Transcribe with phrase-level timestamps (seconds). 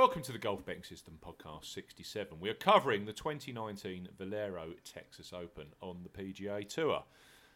[0.00, 2.40] Welcome to the Golf Betting System Podcast 67.
[2.40, 7.04] We are covering the 2019 Valero Texas Open on the PGA Tour.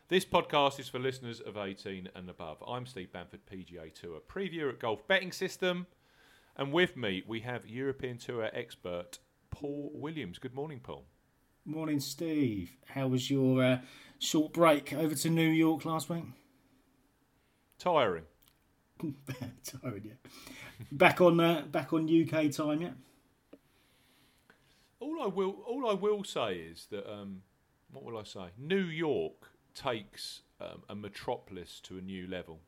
[0.08, 2.62] This podcast is for listeners of 18 and above.
[2.68, 5.86] I'm Steve Bamford, PGA Tour preview at Golf Betting System.
[6.54, 9.20] And with me, we have European Tour expert
[9.50, 10.38] Paul Williams.
[10.38, 11.06] Good morning, Paul.
[11.64, 12.76] Morning, Steve.
[12.88, 13.78] How was your uh,
[14.18, 16.24] short break over to New York last week?
[17.78, 18.24] Tiring.
[19.64, 20.30] Tired, yeah.
[20.92, 22.90] Back on uh, back on UK time, yeah.
[25.00, 27.42] All I will all I will say is that um,
[27.92, 28.46] what will I say?
[28.58, 32.60] New York takes um, a metropolis to a new level.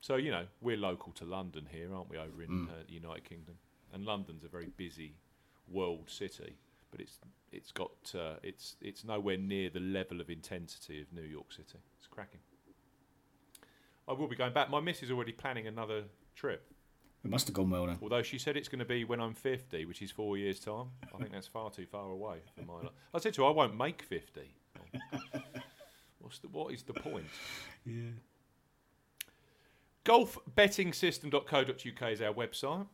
[0.00, 2.18] So you know we're local to London here, aren't we?
[2.18, 2.68] Over in Mm.
[2.68, 3.54] uh, the United Kingdom,
[3.92, 5.14] and London's a very busy
[5.68, 6.56] world city,
[6.90, 7.18] but it's
[7.52, 11.78] it's got uh, it's it's nowhere near the level of intensity of New York City.
[11.98, 12.40] It's cracking.
[14.08, 14.68] I will be going back.
[14.68, 16.71] My miss is already planning another trip.
[17.24, 17.98] It must have gone well then.
[18.02, 20.86] Although she said it's going to be when I'm 50, which is four years' time.
[21.14, 22.90] I think that's far too far away for my life.
[23.14, 24.40] I said to her, I won't make 50.
[26.18, 27.26] What's the, what is the point?
[27.84, 28.10] Yeah.
[30.04, 32.86] Golfbettingsystem.co.uk is our website.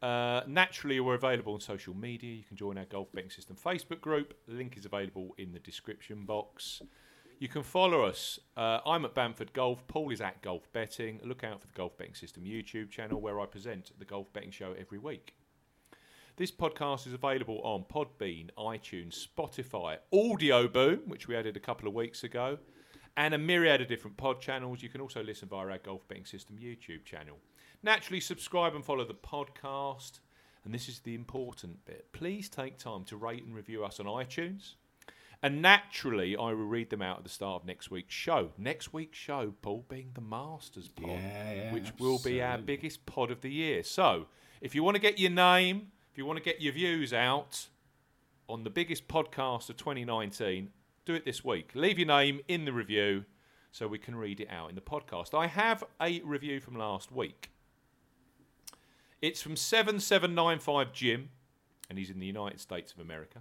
[0.00, 2.34] Uh, naturally, we're available on social media.
[2.34, 4.34] You can join our Golf Betting System Facebook group.
[4.46, 6.82] The link is available in the description box.
[7.38, 8.38] You can follow us.
[8.56, 9.86] Uh, I'm at Bamford Golf.
[9.88, 11.20] Paul is at Golf Betting.
[11.24, 14.52] Look out for the Golf Betting System YouTube channel where I present the Golf Betting
[14.52, 15.34] Show every week.
[16.36, 21.94] This podcast is available on Podbean, iTunes, Spotify, Audioboom, which we added a couple of
[21.94, 22.58] weeks ago,
[23.16, 24.82] and a myriad of different pod channels.
[24.82, 27.38] You can also listen via our Golf Betting System YouTube channel.
[27.82, 30.20] Naturally, subscribe and follow the podcast.
[30.64, 32.10] And this is the important bit.
[32.12, 34.74] Please take time to rate and review us on iTunes.
[35.44, 38.52] And naturally, I will read them out at the start of next week's show.
[38.56, 43.04] Next week's show, Paul, being the Masters pod, Yeah, yeah, which will be our biggest
[43.04, 43.82] pod of the year.
[43.82, 44.24] So,
[44.62, 47.66] if you want to get your name, if you want to get your views out
[48.48, 50.70] on the biggest podcast of 2019,
[51.04, 51.72] do it this week.
[51.74, 53.26] Leave your name in the review
[53.70, 55.38] so we can read it out in the podcast.
[55.38, 57.50] I have a review from last week.
[59.20, 61.28] It's from 7795 Jim,
[61.90, 63.40] and he's in the United States of America.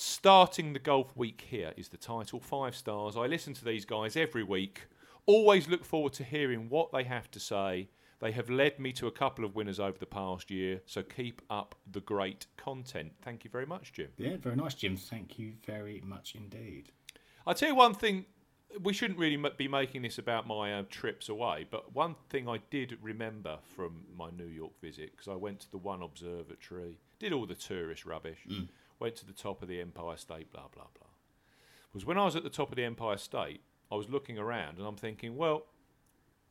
[0.00, 2.38] Starting the golf week here is the title.
[2.38, 3.16] Five stars.
[3.16, 4.82] I listen to these guys every week.
[5.26, 7.88] Always look forward to hearing what they have to say.
[8.20, 11.42] They have led me to a couple of winners over the past year, so keep
[11.50, 13.10] up the great content.
[13.22, 14.10] Thank you very much, Jim.
[14.18, 14.96] Yeah, very nice, Jim.
[14.96, 16.92] Thank you very much indeed.
[17.44, 18.26] I'll tell you one thing.
[18.80, 22.58] We shouldn't really be making this about my uh, trips away, but one thing I
[22.70, 27.32] did remember from my New York visit, because I went to the One Observatory, did
[27.32, 28.46] all the tourist rubbish,
[29.00, 31.08] went to the top of the Empire State, blah, blah, blah,
[31.92, 33.60] Because when I was at the top of the Empire State,
[33.90, 35.66] I was looking around and I'm thinking, well,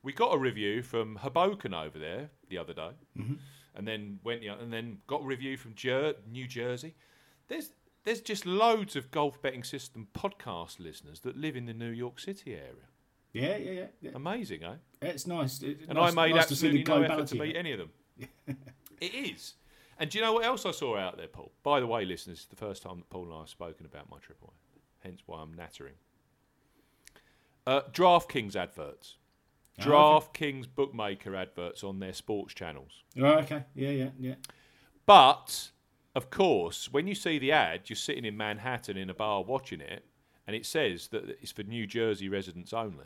[0.04, 2.92] we got a review from Hoboken over there the other day,
[3.76, 6.96] and then went you know, and then got a review from Jer- New Jersey.
[7.48, 7.72] There's
[8.06, 12.20] there's just loads of golf betting system podcast listeners that live in the New York
[12.20, 12.88] City area.
[13.34, 13.86] Yeah, yeah, yeah.
[14.02, 14.12] yeah.
[14.16, 14.76] Amazing, eh?
[15.02, 15.62] It's nice.
[15.62, 17.72] It- And nice, I made nice to see the absolutely no effort to meet any
[17.74, 17.90] of them.
[19.02, 19.56] it is.
[20.00, 21.52] And do you know what else I saw out there, Paul?
[21.64, 24.10] By the way, listeners, it's the first time that Paul and I have spoken about
[24.12, 24.54] my trip away.
[25.00, 25.96] Hence why I'm nattering.
[27.66, 29.18] Uh, DraftKings adverts.
[29.80, 29.90] Oh, okay.
[29.92, 33.04] DraftKings bookmaker adverts on their sports channels.
[33.20, 33.64] Oh, okay.
[33.76, 34.36] Yeah, yeah, yeah.
[35.06, 35.72] But
[36.16, 39.82] of course, when you see the ad, you're sitting in Manhattan in a bar watching
[39.82, 40.06] it,
[40.46, 43.06] and it says that it's for New Jersey residents only.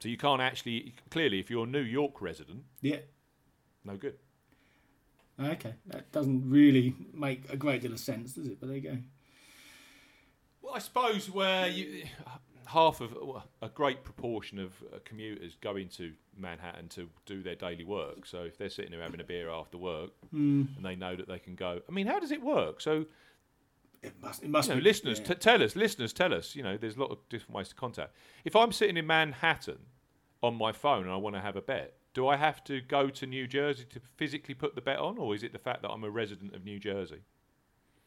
[0.00, 3.00] So you can't actually clearly, if you're a New York resident, Yeah.
[3.84, 4.18] no good.
[5.42, 5.74] Okay.
[5.86, 8.58] That doesn't really make a great deal of sense, does it?
[8.60, 8.98] But there you go.
[10.62, 12.04] Well, I suppose where you
[12.66, 13.16] half of
[13.62, 18.26] a great proportion of uh, commuters go into Manhattan to do their daily work.
[18.26, 20.76] So if they're sitting there having a beer after work Mm.
[20.76, 22.80] and they know that they can go, I mean, how does it work?
[22.80, 23.04] So
[24.02, 24.42] It must.
[24.42, 24.84] It must you know, be.
[24.84, 25.26] listeners, yeah.
[25.26, 25.76] t- tell us.
[25.76, 26.56] Listeners, tell us.
[26.56, 28.12] You know, there's a lot of different ways to contact.
[28.44, 29.78] If I'm sitting in Manhattan
[30.42, 33.10] on my phone and I want to have a bet, do I have to go
[33.10, 35.90] to New Jersey to physically put the bet on, or is it the fact that
[35.90, 37.20] I'm a resident of New Jersey?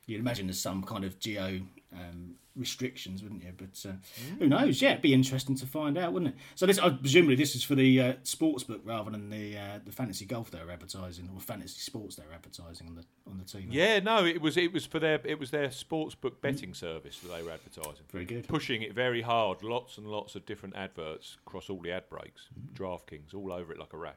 [0.09, 1.61] You'd imagine there's some kind of geo
[1.93, 3.51] um, restrictions, wouldn't you?
[3.57, 4.39] But uh, Mm.
[4.39, 4.81] who knows?
[4.81, 6.39] Yeah, it'd be interesting to find out, wouldn't it?
[6.55, 9.79] So this, uh, presumably, this is for the uh, sports book rather than the uh,
[9.85, 13.67] the fantasy golf they're advertising or fantasy sports they're advertising on the on the TV.
[13.69, 17.19] Yeah, no, it was it was for their it was their sports book betting service
[17.19, 18.47] that they were advertising, very good.
[18.47, 19.63] pushing it very hard.
[19.63, 22.49] Lots and lots of different adverts across all the ad breaks.
[22.73, 24.15] DraftKings all over it like a rash.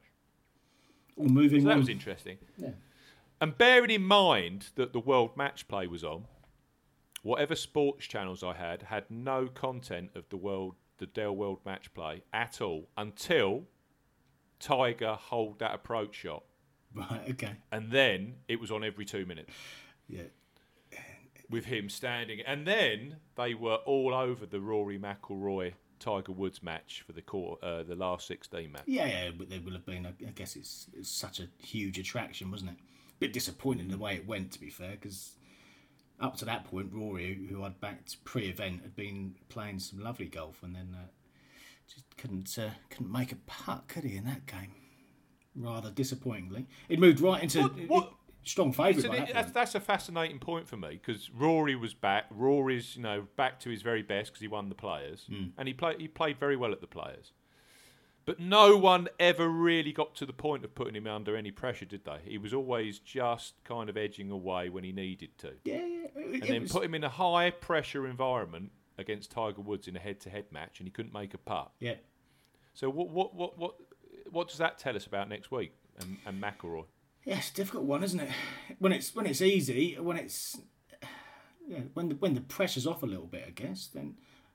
[1.17, 2.39] All moving So that was interesting.
[2.59, 2.71] Yeah.
[3.43, 6.27] And bearing in mind that the World Match Play was on,
[7.23, 11.93] whatever sports channels I had had no content of the world, the Dell World Match
[11.93, 13.65] Play at all until
[14.61, 16.45] Tiger holed that approach shot
[16.95, 17.31] Right.
[17.31, 17.57] Okay.
[17.73, 19.53] and then it was on every two minutes
[20.07, 20.23] Yeah.
[21.51, 22.43] with him standing.
[22.47, 27.61] And then they were all over the Rory McIlroy Tiger Woods match for the court,
[27.65, 28.83] uh, the last sixteen match.
[28.87, 30.07] Yeah, yeah, but there will have been.
[30.07, 32.77] I I guess it's, it's such a huge attraction, wasn't it?
[33.23, 35.33] Bit disappointing the way it went, to be fair, because
[36.21, 40.63] up to that point, Rory, who I'd backed pre-event, had been playing some lovely golf,
[40.63, 41.07] and then uh,
[41.93, 44.73] just couldn't uh, couldn't make a putt, could he, in that game?
[45.55, 48.13] Rather disappointingly, it moved right into What- what-
[48.45, 48.97] strong favourite.
[48.97, 52.25] It's an- by that that's, that's a fascinating point for me because Rory was back.
[52.31, 55.49] Rory's you know back to his very best because he won the Players Hmm.
[55.59, 57.33] and he played he played very well at the Players.
[58.25, 61.85] But no one ever really got to the point of putting him under any pressure,
[61.85, 62.19] did they?
[62.25, 66.07] He was always just kind of edging away when he needed to, Yeah, yeah.
[66.15, 69.89] It, and it then was- put him in a high pressure environment against Tiger Woods
[69.89, 71.73] in a head to head match, and he couldn't make a putt.
[71.81, 71.95] yeah.
[72.75, 73.75] So what what what what
[74.31, 76.85] what does that tell us about next week and, and McIlroy?
[77.25, 78.31] Yeah, it's a difficult one, isn't it?
[78.79, 80.59] When it's when it's easy, when it's
[81.69, 83.89] yeah, when the when the pressure's off a little bit, I guess.
[83.93, 84.15] Then,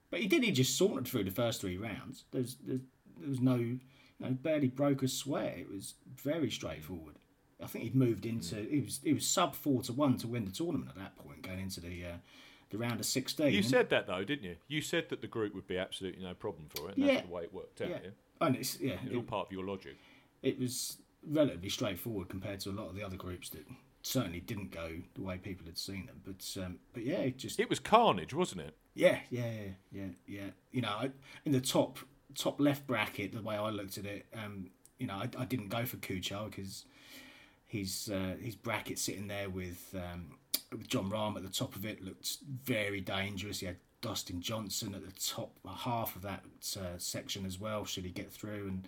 [0.09, 0.43] but he did.
[0.43, 2.23] He just sauntered through the first three rounds.
[2.31, 2.81] There's there's
[3.19, 3.79] there was no, you
[4.19, 5.57] know, barely broke a sweat.
[5.57, 7.15] It was very straightforward.
[7.61, 8.57] I think he'd moved into.
[8.57, 11.41] it was he was sub four to one to win the tournament at that point,
[11.41, 12.17] going into the uh,
[12.69, 13.51] the round of sixteen.
[13.53, 14.55] You said that though, didn't you?
[14.67, 17.13] You said that the group would be absolutely no problem for it, and Yeah.
[17.15, 17.89] that's the way it worked out.
[17.89, 18.09] yeah, Yeah,
[18.47, 19.95] and it's yeah, It's all it, part of your logic.
[20.43, 20.97] it was
[21.27, 23.65] relatively straightforward compared to a lot of the other groups that
[24.03, 26.21] certainly didn't go the way people had seen them.
[26.23, 28.75] But um, but yeah, it just It was carnage, wasn't it?
[28.93, 30.49] Yeah, yeah, yeah, yeah, yeah.
[30.71, 31.11] You know,
[31.43, 31.97] in the top
[32.35, 35.69] top left bracket, the way I looked at it, um, you know, I, I didn't
[35.69, 36.85] go for Kuchar because
[37.67, 40.37] his uh, his bracket sitting there with um,
[40.71, 43.59] with Jon Rahm at the top of it looked very dangerous.
[43.59, 46.43] He had Dustin Johnson at the top half of that
[46.77, 47.85] uh, section as well.
[47.85, 48.67] Should he get through?
[48.67, 48.83] And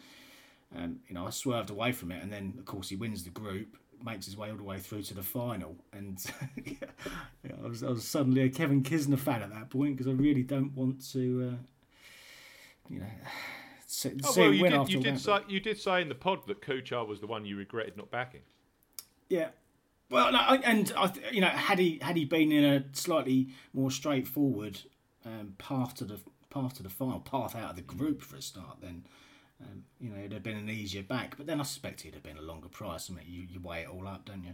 [0.76, 3.32] um, you know, I swerved away from it, and then of course he wins the
[3.32, 6.24] group, makes his way all the way through to the final, and
[6.66, 10.16] yeah, I, was, I was suddenly a Kevin Kisner fan at that point because I
[10.16, 11.64] really don't want to, uh,
[12.90, 13.06] you know,
[14.24, 17.08] Oh, well, you did, you did say you did say in the pod that Kuchar
[17.08, 18.42] was the one you regretted not backing.
[19.30, 19.50] Yeah.
[20.12, 23.50] Well, no, I- and I, you know, had he had he been in a slightly
[23.74, 24.80] more straightforward
[25.26, 26.20] um, path to the
[26.50, 29.06] path to the final, path out of the group for a start, then
[29.62, 31.36] um, you know it'd have been an easier back.
[31.38, 33.10] But then I suspect it'd have been a longer price.
[33.10, 34.54] I mean, you, you weigh it all up, don't you?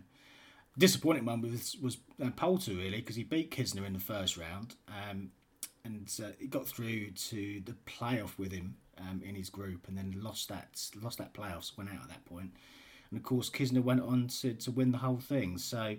[0.77, 4.75] Disappointing one was was uh, Poulter really because he beat Kisner in the first round,
[4.89, 5.29] um,
[5.85, 10.13] and uh, got through to the playoff with him um, in his group, and then
[10.21, 12.21] lost that lost that playoffs, went out at that.
[13.11, 15.57] And of course, Kisner went on to, to win the whole thing.
[15.57, 15.95] So,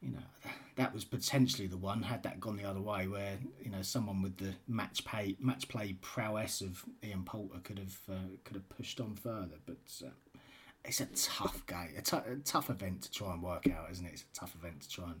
[0.00, 2.02] you know, that was potentially the one.
[2.02, 5.68] Had that gone the other way, where you know someone with the match play match
[5.68, 9.56] play prowess of Ian Poulter could have uh, could have pushed on further.
[9.66, 10.10] But uh,
[10.84, 14.06] it's a tough game, a tou- a tough event to try and work out, isn't
[14.06, 14.12] it?
[14.12, 15.20] It's a tough event to try and.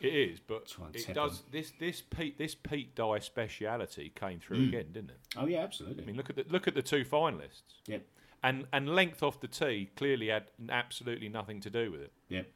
[0.00, 1.42] It is, but it does.
[1.52, 5.20] This this Pete this Pete Dye speciality came through again, didn't it?
[5.36, 6.02] Oh yeah, absolutely.
[6.02, 8.06] I mean, look at the look at the two finalists, yep,
[8.42, 12.12] and and length off the tee clearly had absolutely nothing to do with it.
[12.28, 12.50] yep.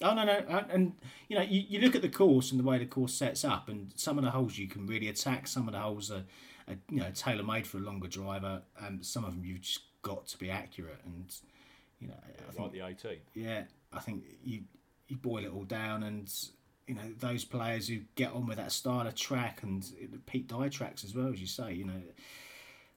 [0.00, 0.92] Oh no, no, and
[1.28, 3.68] you know, you, you look at the course and the way the course sets up,
[3.68, 5.46] and some of the holes you can really attack.
[5.48, 6.24] Some of the holes are,
[6.68, 8.62] are you know, tailor made for a longer driver.
[8.80, 11.34] Um, some of them you've just got to be accurate, and
[12.00, 12.14] you know,
[12.48, 13.18] I think Like the 18.
[13.34, 14.62] yeah, I think you
[15.08, 16.32] you boil it all down, and
[16.88, 19.84] you know those players who get on with that style of track and
[20.26, 22.00] Pete Dye tracks as well as you say, you know,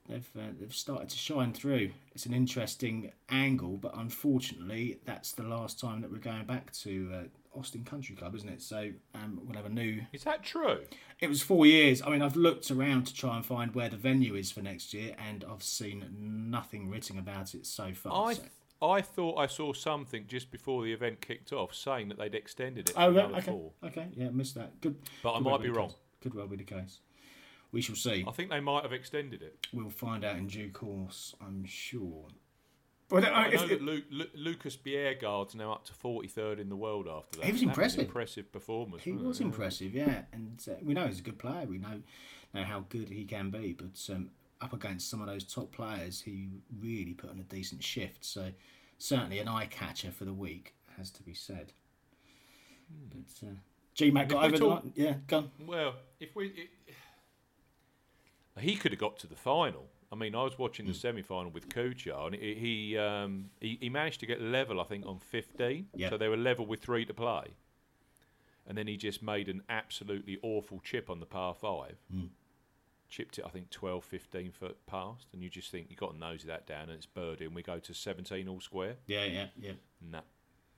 [0.08, 1.92] they've uh, they've started to shine through.
[2.14, 7.12] It's an interesting angle, but unfortunately, that's the last time that we're going back to
[7.14, 8.62] uh, Austin Country Club, isn't it?
[8.62, 10.02] So um, we'll have a new.
[10.14, 10.80] Is that true?
[11.20, 12.02] It was four years.
[12.02, 14.94] I mean, I've looked around to try and find where the venue is for next
[14.94, 16.06] year, and I've seen
[16.50, 18.30] nothing written about it so far.
[18.30, 18.44] I so-
[18.82, 22.90] I thought I saw something just before the event kicked off saying that they'd extended
[22.90, 22.96] it.
[22.98, 23.72] Oh, right, another okay, four.
[23.84, 24.82] okay, yeah, missed that.
[24.82, 25.90] Good, But I might well be the wrong.
[25.90, 25.98] case.
[26.22, 27.00] Could well be the case.
[27.72, 28.26] We shall see.
[28.28, 29.68] I think they might have extended it.
[29.72, 32.26] We'll find out in due course, I'm sure.
[33.10, 36.76] Well, I know if- that Lu- Lu- Lucas Bjerregaard's now up to 43rd in the
[36.76, 37.46] world after that.
[37.46, 38.00] He was That impressive.
[38.00, 39.04] an impressive performance.
[39.04, 39.44] he wasn't was it?
[39.46, 41.66] impressive, yeah, and uh, we know he's a good player.
[41.66, 42.02] We know
[42.54, 46.22] know how good he can be, but um, up against some of those top players,
[46.22, 46.48] he
[46.80, 48.24] really put on a decent shift.
[48.26, 48.52] So
[48.98, 51.74] certainly an eye catcher for the week has to be said.
[53.10, 53.52] But uh,
[53.96, 54.94] GMAC got we over the talk- line.
[54.96, 55.52] Yeah, gone.
[55.66, 56.70] Well, if we, it,
[58.60, 59.88] he could have got to the final.
[60.12, 63.90] I mean, I was watching the semi-final with Kuchar, and he he, um, he he
[63.90, 65.88] managed to get level, I think, on fifteen.
[65.96, 66.10] Yeah.
[66.10, 67.46] So they were level with three to play,
[68.68, 72.26] and then he just made an absolutely awful chip on the par five, Hmm.
[73.12, 76.18] Chipped it, I think, 12, 15 foot past, and you just think you've got to
[76.18, 78.96] nosy that down, and it's birdie, and we go to 17 all square.
[79.06, 79.74] Yeah, yeah, yeah.
[80.02, 80.22] No.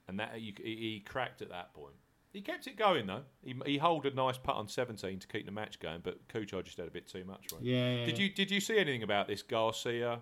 [0.07, 1.93] And that you, he, cracked at that point.
[2.33, 3.21] He kept it going though.
[3.43, 6.63] He he holed a nice putt on 17 to keep the match going, but Kuchar
[6.63, 7.45] just had a bit too much.
[7.53, 7.61] Right?
[7.61, 10.19] Yeah, yeah, Did you did you see anything about this Garcia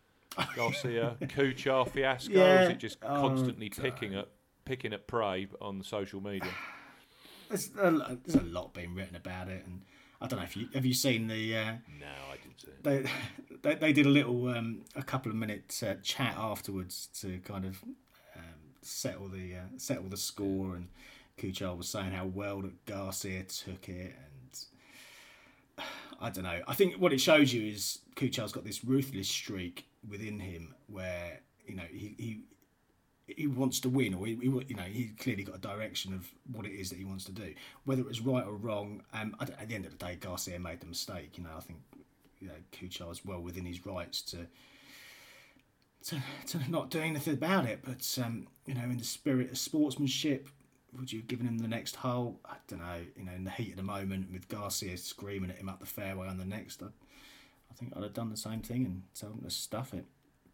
[0.56, 2.32] Garcia Kuchar fiasco?
[2.32, 2.62] Yeah.
[2.62, 3.82] Is it just Oh, constantly God.
[3.84, 4.28] picking at
[4.64, 6.50] picking at prey on social media?
[7.50, 9.82] There's a, there's a lot being written about it, and
[10.20, 11.56] I don't know if you have you seen the.
[11.56, 13.04] Uh, No, I didn't see they,
[13.62, 17.64] they they did a little um, a couple of minute uh, chat afterwards to kind
[17.64, 17.82] of
[18.36, 20.88] um, settle the uh, settle the score and
[21.38, 25.86] Kuchar was saying how well that Garcia took it and
[26.20, 29.86] I don't know I think what it shows you is Kuchar's got this ruthless streak
[30.08, 32.40] within him where you know he, he
[33.36, 36.28] he wants to win, or he, he, you know, he clearly got a direction of
[36.52, 37.54] what it is that he wants to do.
[37.84, 40.80] Whether it was right or wrong, um, at the end of the day, Garcia made
[40.80, 41.36] the mistake.
[41.36, 41.78] You know, I think
[42.40, 44.46] you know Kuchar was well within his rights to
[46.04, 47.80] to, to not do anything about it.
[47.84, 50.48] But um, you know, in the spirit of sportsmanship,
[50.98, 52.40] would you have given him the next hole?
[52.44, 53.00] I don't know.
[53.16, 55.86] You know, in the heat of the moment, with Garcia screaming at him up the
[55.86, 59.34] fairway on the next, I, I think I'd have done the same thing and told
[59.34, 60.06] him to stuff it.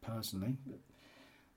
[0.03, 0.79] Personally, but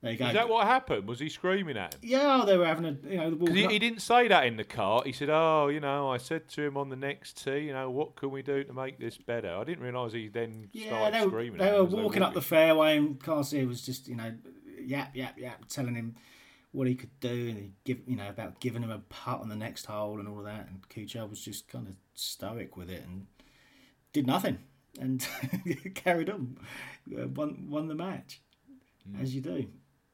[0.02, 0.28] there you go.
[0.28, 1.08] Is that what happened?
[1.08, 2.00] Was he screaming at him?
[2.04, 5.02] Yeah, they were having a you know he, he didn't say that in the car.
[5.06, 7.90] He said, "Oh, you know, I said to him on the next tee, you know,
[7.90, 11.14] what can we do to make this better?" I didn't realise he then Yeah, started
[11.14, 11.58] they were, screaming.
[11.60, 14.34] they were walking up the fairway, and Garcia was just, you know,
[14.82, 16.16] yap, yap, yap, telling him
[16.72, 19.50] what he could do, and he give, you know, about giving him a putt on
[19.50, 20.68] the next hole and all of that.
[20.70, 23.26] And Kuchar was just kind of stoic with it and
[24.14, 24.60] did nothing,
[25.00, 25.28] and
[25.96, 26.58] carried on,
[27.20, 28.40] uh, won won the match,
[29.20, 29.68] as you do.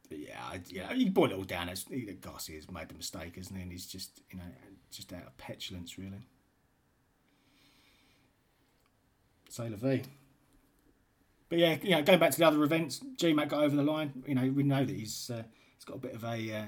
[0.10, 3.56] Yeah, yeah, you boil it all down as you know, Garcia's made the mistake, isn't
[3.56, 3.62] he?
[3.62, 4.46] And he's just, you know,
[4.92, 6.28] just out of petulance, really.
[9.50, 10.02] Sailor V.
[11.50, 14.24] But yeah, you know, going back to the other events, GMAC got over the line.
[14.26, 15.44] You know, we know that he's uh,
[15.76, 16.66] he's got a bit of a uh,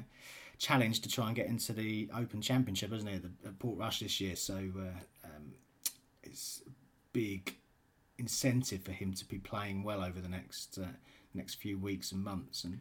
[0.57, 4.21] challenge to try and get into the Open Championship, hasn't he, the, at Portrush this
[4.21, 4.35] year?
[4.35, 5.53] So uh, um,
[6.23, 6.69] it's a
[7.13, 7.55] big
[8.17, 10.87] incentive for him to be playing well over the next uh,
[11.33, 12.63] next few weeks and months.
[12.63, 12.79] And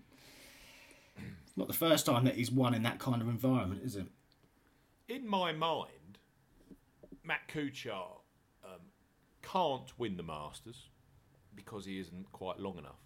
[1.56, 4.06] not the first time that he's won in that kind of environment, is it?
[5.08, 6.18] In my mind,
[7.22, 8.20] Matt Kuchar
[8.64, 8.80] um,
[9.42, 10.88] can't win the Masters
[11.54, 13.00] because he isn't quite long enough.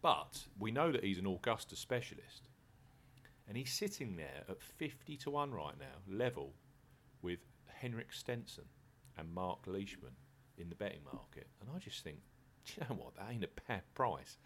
[0.00, 2.48] But we know that he's an Augusta specialist,
[3.46, 6.54] and he's sitting there at fifty to one right now, level
[7.20, 8.64] with Henrik Stenson
[9.16, 10.12] and Mark Leishman
[10.56, 11.48] in the betting market.
[11.60, 12.18] And I just think,
[12.66, 13.16] you know what?
[13.16, 14.38] That ain't a bad price.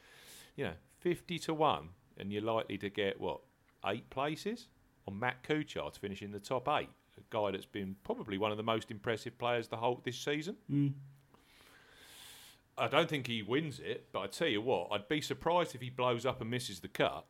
[0.57, 3.41] You know, fifty to one, and you're likely to get what
[3.87, 4.69] eight places
[5.09, 6.89] on Matt Kuchar to finish in the top eight.
[7.19, 10.57] A guy that's been probably one of the most impressive players the whole this season.
[12.79, 15.81] I don't think he wins it, but I tell you what, I'd be surprised if
[15.83, 17.27] he blows up and misses the cut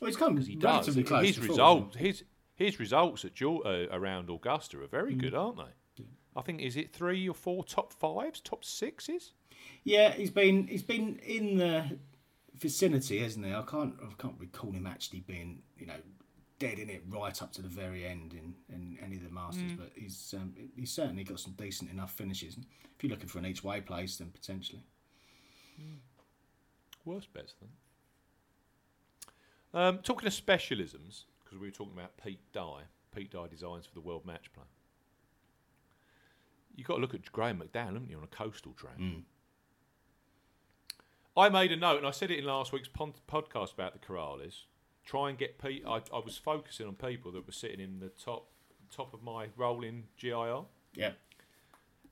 [0.00, 0.84] Well, he's come because he does.
[1.06, 1.24] close.
[1.24, 2.24] His results, his
[2.56, 4.90] his results at uh, around Augusta are Mm.
[4.90, 6.04] very good, aren't they?
[6.36, 9.32] I think is it three or four top fives, top sixes.
[9.84, 11.98] Yeah, he's been he's been in the
[12.54, 13.52] vicinity, hasn't he?
[13.52, 15.94] I can't I can't recall him actually being you know
[16.58, 19.72] dead in it right up to the very end in, in any of the Masters,
[19.76, 22.56] but he's um, he's certainly got some decent enough finishes.
[22.96, 24.82] If you're looking for an each way place, then potentially.
[27.04, 27.70] Worst bets then.
[29.74, 32.82] Um, talking of specialisms, because we were talking about Pete Dye.
[33.14, 34.64] Pete Dye designs for the World Match Play.
[36.76, 38.96] You've got to look at Graeme McDowell, haven't you, on a coastal track?
[41.36, 43.98] I made a note, and I said it in last week's pon- podcast about the
[43.98, 44.62] Corales.
[45.04, 45.82] Try and get Pete.
[45.86, 48.48] I, I was focusing on people that were sitting in the top
[48.94, 50.62] top of my rolling GIR,
[50.94, 51.12] Yeah,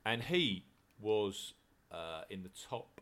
[0.05, 0.67] and he
[1.01, 1.55] was
[1.93, 3.01] uh, in the top.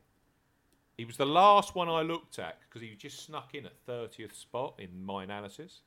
[0.98, 4.34] He was the last one I looked at because he just snuck in at 30th
[4.34, 5.80] spot in my analysis,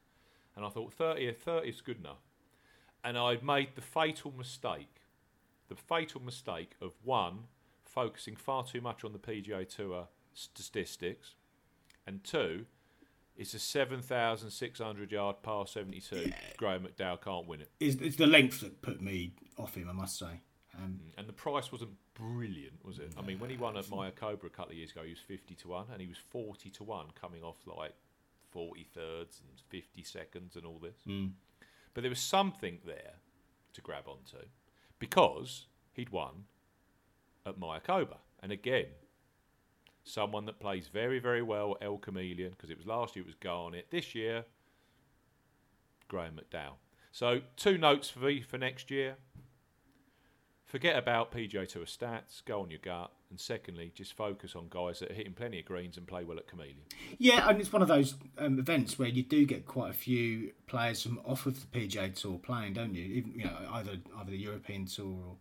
[0.56, 2.24] and I thought 30th, 30th is good enough.
[3.04, 5.02] And I made the fatal mistake,
[5.70, 7.44] the fatal mistake of one
[7.86, 11.36] focusing far too much on the PGA Tour statistics,
[12.08, 12.66] and two,
[13.36, 16.32] it's a 7,600 yard par 72.
[16.58, 17.70] Graeme McDowell can't win it.
[17.80, 20.42] it's, it's the length that put me off him, I must say.
[20.78, 23.14] Um, And the price wasn't brilliant, was it?
[23.18, 25.56] I mean, when he won at Mayakoba a couple of years ago, he was 50
[25.56, 27.94] to 1, and he was 40 to 1 coming off like
[28.52, 30.98] 40 thirds and 50 seconds and all this.
[31.94, 33.14] But there was something there
[33.74, 34.46] to grab onto
[35.00, 36.46] because he'd won
[37.46, 38.18] at Mayakoba.
[38.42, 38.86] And again,
[40.04, 43.36] someone that plays very, very well El Chameleon, because it was last year it was
[43.36, 43.90] Garnett.
[43.92, 44.46] This year,
[46.08, 46.76] Graeme McDowell.
[47.12, 49.16] So two notes for me for next year.
[50.66, 55.00] forget about PGA Tour stats, go on your gut, and secondly, just focus on guys
[55.00, 56.78] that are hitting plenty of greens and play well at Chameleon.
[57.20, 60.52] Yeah, and it's one of those um, events where you do get quite a few
[60.66, 63.04] players from off of the PGA Tour playing, don't you?
[63.04, 65.38] Even you know either either the European Tour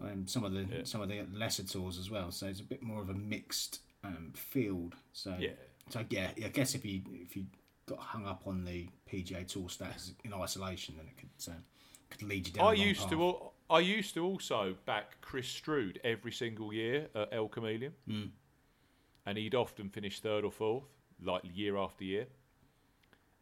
[0.00, 0.84] or um, some of the Yeah.
[0.84, 2.30] some of the lesser tours as well.
[2.30, 4.94] So it's a bit more of a mixed um, field.
[5.12, 5.50] So Yeah.
[5.88, 7.46] so yeah, I guess if you if you
[7.86, 11.56] got hung up on the PGA Tour stats in isolation, then it could uh,
[12.10, 12.66] could lead you down.
[12.66, 13.10] I used path.
[13.10, 17.92] to al- I used to also back Chris Stroud every single year at El Chameleon,
[18.08, 18.30] Mm.
[19.26, 20.84] and he'd often finish third or fourth,
[21.22, 22.26] like year after year.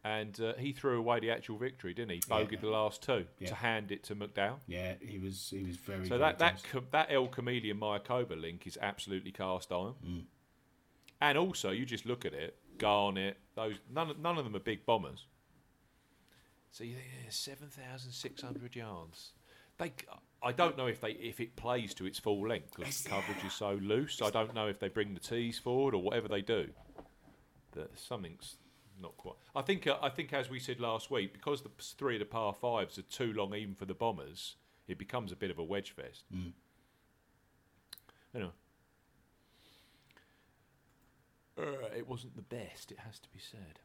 [0.05, 2.21] And uh, he threw away the actual victory, didn't he?
[2.31, 2.45] Yeah.
[2.61, 3.49] The last two Yeah.
[3.49, 4.59] to hand it to McDowell.
[4.67, 6.05] Yeah, he was he was very.
[6.05, 6.63] So very that that
[6.93, 9.95] that El Chameleon Mayakoba link is absolutely cast iron.
[10.05, 10.25] Mm.
[11.21, 14.87] And also, you just look at it, Garnett, those none none of them are big
[14.87, 15.27] bombers.
[16.71, 19.33] So you think yeah, seven thousand six hundred yards.
[19.79, 19.93] They,
[20.43, 23.45] I don't know if they if it plays to its full length because the coverage
[23.45, 24.21] is so loose.
[24.23, 26.69] I don't know if they bring the tees forward or whatever they do.
[27.73, 28.57] That something's
[29.01, 29.37] not quite.
[29.55, 32.27] I think uh, I think as we said last week, because the three of the
[32.27, 34.57] par fives are too long even for the bombers,
[34.87, 36.25] it becomes a bit of a wedge fest.
[36.35, 36.53] Mm.
[38.35, 38.53] Anyway.
[41.59, 42.93] Uh, it wasn't the best.
[42.93, 43.81] It has to be said.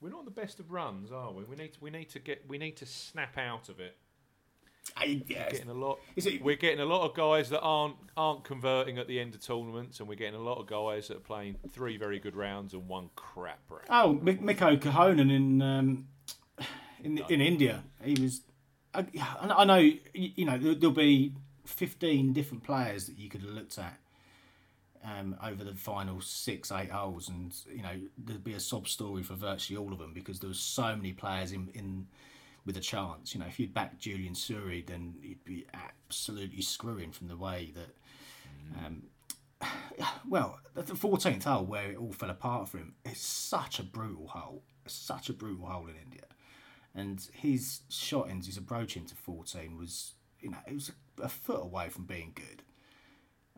[0.00, 1.44] We're not the best of runs, are we?
[1.44, 3.96] We need to, we need to get we need to snap out of it.
[4.98, 5.98] I, yeah, Getting a lot.
[6.14, 9.34] Is it- We're getting a lot of guys that aren't aren't converting at the end
[9.34, 12.36] of tournaments, and we're getting a lot of guys that are playing three very good
[12.36, 13.86] rounds and one crap round.
[13.88, 16.08] Oh, Mi- Mikko Korhonen in um,
[17.02, 17.82] in in India.
[18.02, 18.42] He was.
[18.92, 19.06] I,
[19.40, 23.78] I know you you know there'll be fifteen different players that you could have looked
[23.78, 23.98] at
[25.04, 29.22] um, over the final six eight holes, and you know there'd be a sob story
[29.22, 32.06] for virtually all of them because there was so many players in in
[32.64, 33.34] with a chance.
[33.34, 37.72] You know, if you'd back Julian Suri, then you'd be absolutely screwing from the way
[37.74, 39.02] that um,
[40.28, 44.28] well, the fourteenth hole where it all fell apart for him is such a brutal
[44.28, 46.26] hole, such a brutal hole in India,
[46.94, 51.62] and his shot into his approach into fourteen was, you know, it was a foot
[51.62, 52.62] away from being good,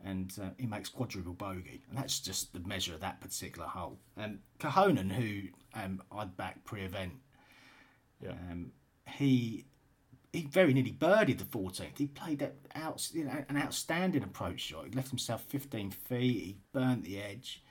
[0.04, 3.98] and uh, he makes quadruple bogey, and that's just the measure of that particular hole.
[4.16, 7.14] And Korhonen, who um, I'd back pre-event,
[8.22, 8.32] Yeah.
[8.50, 8.72] um,
[9.08, 9.66] he
[10.32, 11.96] he very nearly birdied the 14th.
[11.96, 14.84] He played that out, you know, an outstanding approach shot.
[14.84, 16.42] He left himself 15 feet.
[16.44, 17.62] He burnt the edge.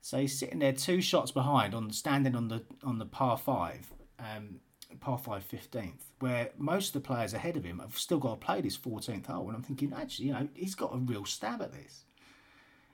[0.00, 3.92] So he's sitting there two shots behind on standing on the on the par five,
[4.20, 4.60] um,
[4.96, 8.46] par five 15th, where most of the players ahead of him have still got to
[8.46, 9.48] play this 14th hole.
[9.48, 12.04] And I'm thinking, actually, you know, he's got a real stab at this.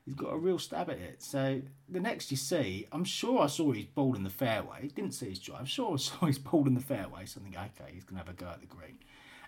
[0.05, 1.23] He's got a real stab at it.
[1.23, 4.91] So the next you see, I'm sure I saw his ball in the fairway.
[4.95, 5.69] Didn't see his drive.
[5.69, 7.25] Sure, I saw his ball in the fairway.
[7.25, 8.99] So I think, okay, he's gonna have a go at the green.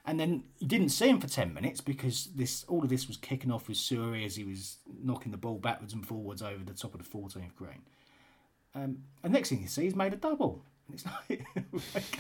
[0.07, 3.17] And then you didn't see him for ten minutes because this all of this was
[3.17, 6.73] kicking off with Suri as he was knocking the ball backwards and forwards over the
[6.73, 7.83] top of the 14th green.
[8.75, 10.63] Um, and next thing you see, he's made a double.
[10.87, 11.07] And it's
[11.95, 12.19] like,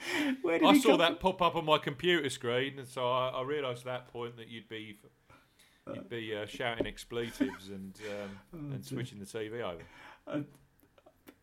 [0.46, 3.80] I saw come that pop up on my computer screen, and so I, I realised
[3.80, 4.98] at that point that you'd be
[5.94, 7.94] you'd be uh, shouting expletives and
[8.52, 9.82] um, and switching the TV over.
[10.24, 10.46] from?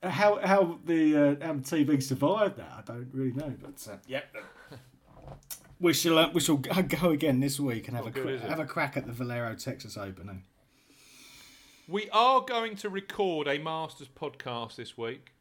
[0.03, 3.53] How how the uh, how the TV survived that, I don't really know.
[3.61, 4.21] But uh, yeah,
[5.79, 8.39] we shall uh, we shall go go again this week and have Not a good,
[8.39, 10.29] cra- have a crack at the Valero Texas Open.
[10.29, 10.33] eh?
[11.87, 15.31] We are going to record a Masters podcast this week.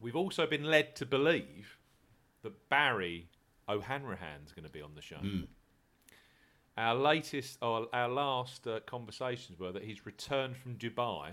[0.00, 1.76] We've also been led to believe
[2.42, 3.28] that Barry
[3.68, 5.20] O'Hanrahan's going to be on the show.
[6.76, 11.32] Our latest, or our last uh, conversations were that he's returned from Dubai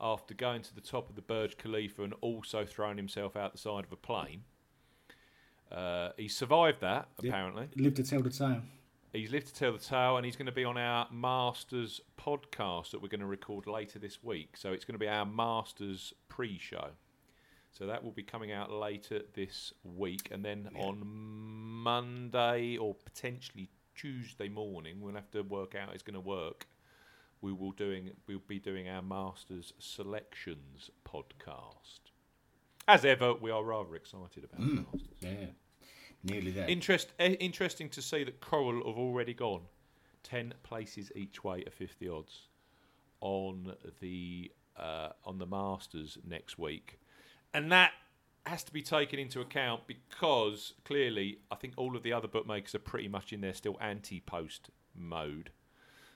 [0.00, 3.58] after going to the top of the Burj Khalifa and also throwing himself out the
[3.58, 4.42] side of a plane.
[5.70, 7.68] Uh, he survived that, apparently.
[7.76, 8.62] Live to tell the tale.
[9.12, 12.90] He's lived to tell the tale, and he's going to be on our Masters podcast
[12.90, 14.56] that we're going to record later this week.
[14.56, 16.90] So it's going to be our Masters pre-show.
[17.72, 23.70] So that will be coming out later this week, and then on Monday or potentially
[23.94, 26.66] Tuesday morning, we'll have to work out it's going to work.
[27.42, 32.00] We will doing we'll be doing our Masters selections podcast.
[32.88, 35.08] As ever, we are rather excited about the Masters.
[35.20, 35.46] Yeah,
[36.24, 36.68] nearly there.
[36.68, 39.62] Interest, eh, interesting to see that Coral have already gone
[40.22, 42.48] ten places each way at fifty odds
[43.20, 46.98] on the uh, on the Masters next week,
[47.52, 47.92] and that
[48.46, 52.74] has to be taken into account because clearly I think all of the other bookmakers
[52.74, 55.50] are pretty much in their still anti-post mode.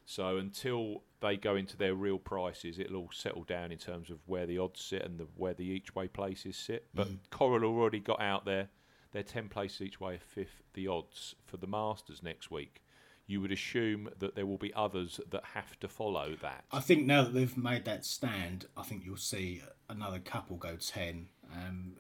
[0.07, 4.19] So until they go into their real prices, it'll all settle down in terms of
[4.27, 6.87] where the odds sit and the, where the each way places sit.
[6.95, 7.17] But mm-hmm.
[7.31, 8.69] Coral already got out there.
[9.13, 12.83] they're 10 places each way, a fifth the odds for the Masters next week.
[13.27, 16.65] You would assume that there will be others that have to follow that.
[16.71, 20.77] I think now that they've made that stand, I think you'll see another couple go
[20.77, 21.27] 10.
[21.55, 21.93] Um,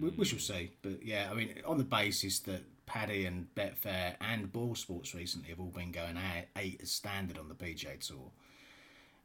[0.00, 0.72] we, we shall see.
[0.82, 5.60] But yeah, I mean, on the basis that Paddy and Betfair and BoyleSports recently have
[5.60, 8.30] all been going out eight as standard on the PGA Tour,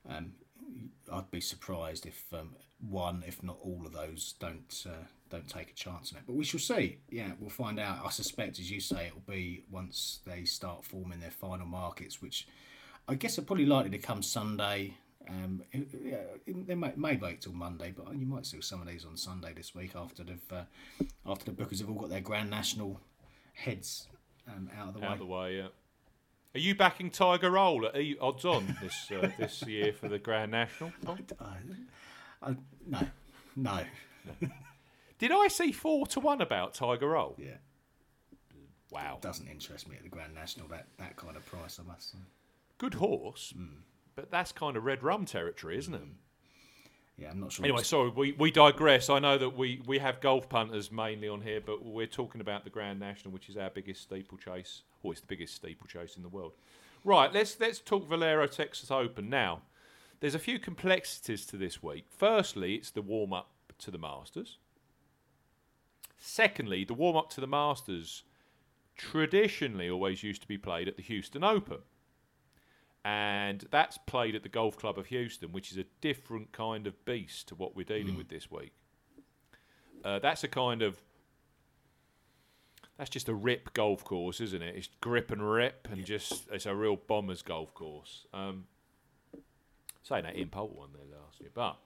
[0.08, 0.34] um,
[1.12, 5.70] I'd be surprised if um, one, if not all of those, don't uh, don't take
[5.70, 6.24] a chance on it.
[6.26, 7.00] But we shall see.
[7.10, 8.00] Yeah, we'll find out.
[8.06, 12.48] I suspect, as you say, it'll be once they start forming their final markets, which
[13.08, 14.96] I guess are probably likely to come Sunday.
[15.30, 15.62] Um,
[16.04, 19.16] yeah, they may, may wait till Monday, but you might see some of these on
[19.16, 20.64] Sunday this week after they've uh,
[21.26, 23.00] after the bookers have all got their Grand National
[23.54, 24.08] heads
[24.48, 25.14] um, out of the Out way.
[25.14, 25.68] of the way, yeah.
[26.56, 30.50] Are you backing Tiger Roll at odds on this uh, this year for the Grand
[30.52, 30.92] National?
[31.06, 31.20] Tom?
[32.42, 32.56] I,
[32.88, 33.02] no,
[33.56, 33.80] no.
[35.20, 37.36] Did I see four to one about Tiger Roll?
[37.38, 37.58] Yeah,
[38.92, 41.80] Wow, doesn't interest me at the Grand National that that kind of price.
[41.80, 42.18] I must say.
[42.78, 43.82] good horse, hmm.
[44.16, 46.02] but that's kind of red rum territory, isn't it?
[46.02, 46.12] Hmm.
[47.18, 47.66] Yeah, I'm not sure.
[47.66, 49.10] Anyway, sorry, we, we digress.
[49.10, 52.64] I know that we, we have golf punters mainly on here, but we're talking about
[52.64, 54.84] the Grand National, which is our biggest steeplechase.
[55.04, 56.54] Oh, it's the biggest steeplechase in the world.
[57.04, 59.64] Right, let's let's talk Valero Texas Open now.
[60.22, 62.06] There's a few complexities to this week.
[62.10, 64.58] Firstly, it's the warm up to the Masters.
[66.20, 68.24] Secondly, the warm up to the Masters
[68.96, 71.80] traditionally always used to be played at the Houston Open.
[73.06, 77.06] And that's played at the Golf Club of Houston, which is a different kind of
[77.06, 78.74] beast to what we're dealing with this week.
[80.04, 81.02] Uh, that's a kind of
[82.98, 84.76] that's just a rip golf course, isn't it?
[84.76, 88.26] It's grip and rip, and just it's a real bombers golf course.
[88.34, 88.66] Um,
[90.04, 91.78] saying that Impulse won there last year, but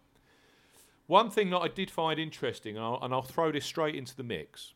[1.07, 4.15] one thing that I did find interesting, and I'll, and I'll throw this straight into
[4.15, 4.73] the mix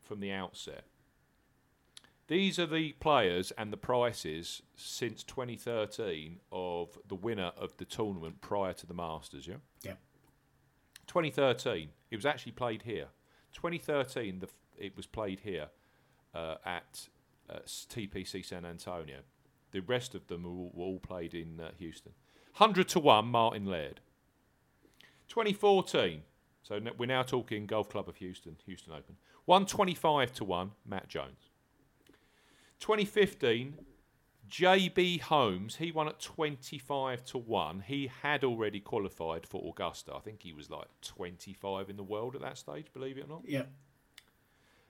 [0.00, 0.84] from the outset.
[2.30, 8.40] These are the players and the prices since 2013 of the winner of the tournament
[8.40, 9.56] prior to the Masters, yeah?
[9.82, 9.94] Yeah.
[11.08, 13.08] 2013, it was actually played here.
[13.54, 15.70] 2013, the, it was played here
[16.32, 17.08] uh, at
[17.48, 19.18] uh, TPC San Antonio.
[19.72, 22.12] The rest of them were all, were all played in uh, Houston.
[22.58, 24.00] 100 to 1, Martin Laird.
[25.30, 26.22] 2014,
[26.62, 29.16] so we're now talking Golf Club of Houston, Houston Open.
[29.44, 31.50] 125 to 1, Matt Jones.
[32.80, 33.78] 2015,
[34.50, 37.84] JB Holmes, he won at 25 to 1.
[37.86, 40.12] He had already qualified for Augusta.
[40.16, 43.28] I think he was like 25 in the world at that stage, believe it or
[43.28, 43.42] not.
[43.46, 43.64] Yeah.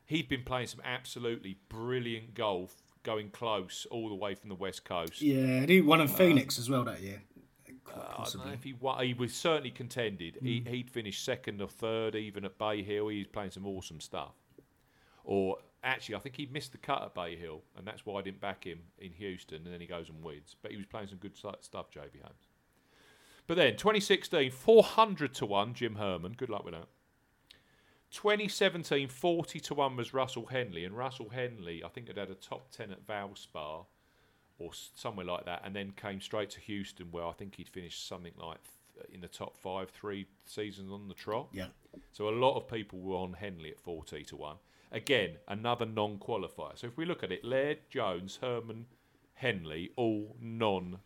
[0.06, 4.86] He'd been playing some absolutely brilliant golf, going close all the way from the West
[4.86, 5.20] Coast.
[5.20, 7.22] Yeah, and he won in uh, Phoenix as well that year.
[7.92, 8.74] Quite Uh, I don't know if he,
[9.06, 10.38] he was certainly contended.
[10.42, 13.08] He, he'd finished second or third, even at Bay Hill.
[13.08, 14.34] He was playing some awesome stuff.
[15.24, 18.22] Or actually, I think he missed the cut at Bay Hill, and that's why I
[18.22, 19.64] didn't back him in Houston.
[19.64, 20.56] And then he goes and wins.
[20.62, 22.48] But he was playing some good stuff, JB Holmes.
[23.46, 26.34] But then 2016, 400 to one, Jim Herman.
[26.36, 26.86] Good luck with that.
[28.12, 32.34] 2017, 40 to 1 was Russell Henley, and Russell Henley, I think, had had a
[32.34, 33.86] top 10 at Valspar
[34.60, 38.06] or somewhere like that, and then came straight to Houston, where I think he'd finished
[38.06, 38.58] something like
[38.94, 41.48] th- in the top five three seasons on the trot.
[41.52, 41.68] Yeah.
[42.12, 44.56] So a lot of people were on Henley at 40 to 1.
[44.92, 46.78] Again, another non qualifier.
[46.78, 48.86] So if we look at it, Laird, Jones, Herman,
[49.34, 50.98] Henley, all non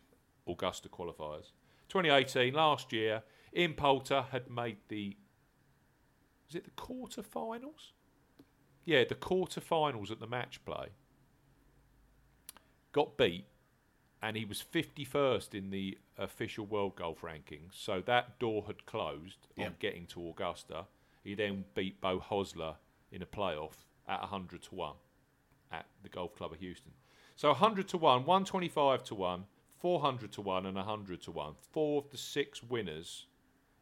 [0.47, 1.51] Augusta qualifiers.
[1.89, 3.23] 2018, last year,
[3.55, 5.15] Ian Poulter had made the.
[6.47, 7.91] Was it the quarterfinals?
[8.83, 10.89] Yeah, the quarterfinals at the match play.
[12.95, 13.43] Got beat,
[14.21, 17.73] and he was 51st in the official world golf rankings.
[17.73, 19.65] So that door had closed Yeah.
[19.65, 20.87] on getting to Augusta.
[21.21, 22.77] He then beat Beau Hossler
[23.11, 24.95] in a playoff at 100 to 1
[25.71, 26.93] at the Golf Club of Houston.
[27.35, 29.45] So 100 to 1, 125 to 1,
[29.77, 31.55] 400 to 1, and 100 to 1.
[31.55, 33.25] Four of the six winners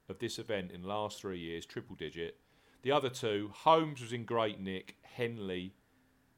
[0.09, 2.39] of this event in the last three years, triple digit.
[2.81, 5.75] The other two, Holmes was in great nick, Henley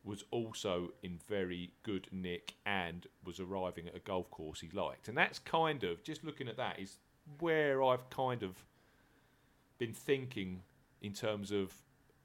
[0.06, 5.08] was also in very good nick and was arriving at a golf course he liked.
[5.08, 6.98] And that's kind of, just looking at that, is
[7.40, 8.64] where I've kind of
[9.78, 10.62] been thinking
[11.02, 11.74] in terms of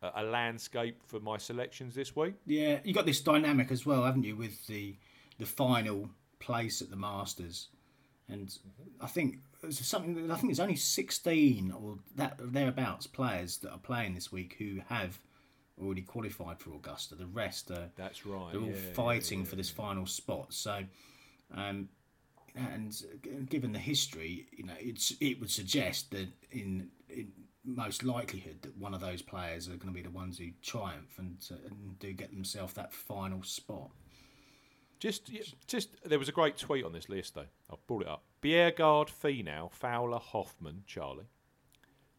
[0.02, 2.34] a, a landscape for my selections this week.
[2.46, 4.96] Yeah, you got this dynamic as well, haven't you, with the
[5.38, 7.68] the final place at the Masters,
[8.28, 8.54] and
[9.00, 9.38] I think
[9.70, 10.30] something.
[10.30, 14.80] I think there's only 16 or that thereabouts players that are playing this week who
[14.88, 15.18] have
[15.80, 17.14] already qualified for Augusta.
[17.14, 18.52] The rest are That's right.
[18.52, 20.52] they're all yeah, fighting yeah, for this final spot.
[20.52, 20.84] So,
[21.54, 21.88] um,
[22.54, 23.00] and
[23.48, 27.32] given the history, you know, it's it would suggest that in, in
[27.64, 31.18] most likelihood that one of those players are going to be the ones who triumph
[31.18, 33.90] and, uh, and do get themselves that final spot.
[34.98, 35.30] Just,
[35.66, 37.46] just there was a great tweet on this list though.
[37.70, 38.24] I've brought it up.
[38.42, 41.28] Bjerregaard, Finau, Fowler, Hoffman, Charlie,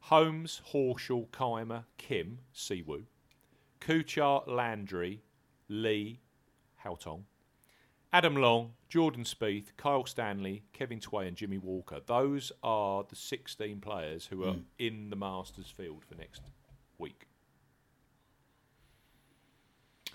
[0.06, 3.04] Holmes, Horschel, Kaymer, Kim, Siwoo,
[3.82, 5.22] Kuchar, Landry,
[5.68, 6.20] Li,
[6.86, 7.24] Haotong,
[8.14, 12.00] Adam Long, Jordan Spieth, Kyle Stanley, Kevin Tway, and Jimmy Walker.
[12.06, 14.62] Those are the 16 players who are hmm.
[14.78, 16.42] in the Masters field for next
[16.98, 17.28] week.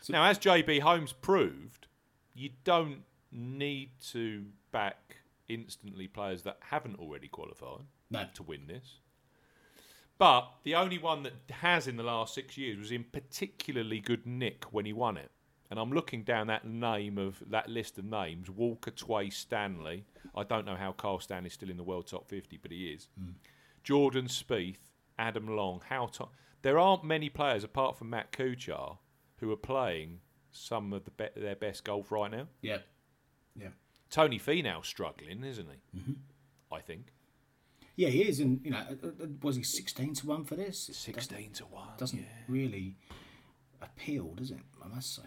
[0.08, 1.88] now, as JB Holmes proved,
[2.32, 3.02] you don't
[3.32, 5.16] need to back
[5.48, 8.26] instantly players that haven't already qualified No.
[8.34, 9.00] to win this.
[10.18, 14.26] But the only one that has in the last six years was in particularly good
[14.26, 15.30] nick when he won it.
[15.70, 20.04] And I'm looking down that name of that list of names: Walker, Tway, Stanley.
[20.34, 23.08] I don't know how Carl Stanley's still in the world top 50, but he is.
[23.82, 24.78] Jordan Spieth,
[25.18, 25.80] Adam Long.
[25.88, 26.28] How to-
[26.62, 28.98] there aren't many players apart from Matt Kuchar
[29.38, 32.46] who are playing some of the be- their best golf right now.
[32.62, 32.78] Yeah,
[33.54, 33.70] yeah,
[34.08, 35.98] Tony Finau's struggling, isn't he?
[35.98, 36.12] Mm-hmm.
[36.72, 37.12] I think
[37.96, 38.08] yeah.
[38.08, 40.90] He is, and you know, uh, uh, was he sixteen to one for this?
[40.92, 41.88] Sixteen to one.
[41.98, 42.96] doesn't, doesn't really
[43.82, 44.60] appeal, does it?
[44.84, 45.22] I must say.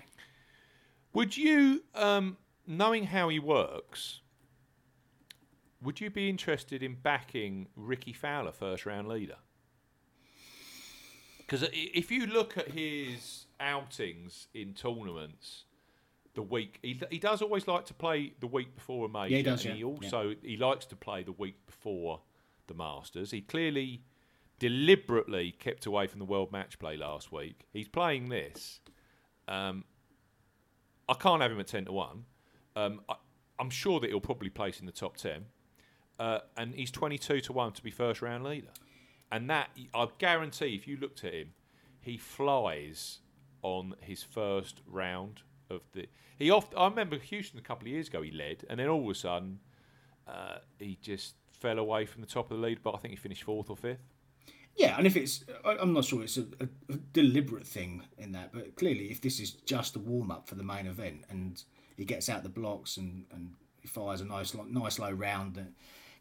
[1.13, 4.21] Would you, um, knowing how he works,
[5.82, 9.38] would you be interested in backing Rickie Fowler first round leader?
[11.39, 15.63] Because if you look at his outings in tournaments,
[16.36, 19.32] the week he, he does always like to play the week before a major.
[19.32, 22.21] Yeah, he does, and he yeah, also he likes to play the week before
[22.69, 23.32] the Masters.
[23.32, 24.03] He clearly
[24.60, 27.65] deliberately kept away from the World Match Play last week.
[27.73, 28.79] He's playing this.
[29.47, 29.84] Um,
[31.08, 32.25] I can't have him at ten to one.
[32.75, 33.15] Um, I,
[33.60, 35.45] I'm sure that he'll probably place in the top ten,
[36.19, 38.71] uh, and he's twenty-two to one to be first round leader.
[39.32, 41.53] And that I guarantee, if you looked at him,
[42.01, 43.19] he flies
[43.62, 46.08] on his first round of the.
[46.38, 48.21] He oft, I remember Houston a couple of years ago.
[48.21, 49.60] He led, and then all of a sudden,
[50.27, 52.80] uh, he just fell away from the top of the lead.
[52.84, 54.00] But I think he finished fourth or fifth.
[54.76, 58.78] Yeah, and if it's, I'm not sure it's a, a, deliberate thing in that, but
[58.78, 61.62] clearly, if this is just a warm up for the main event and
[61.98, 65.67] he gets out the blocks and, and he fires a nice nice low round that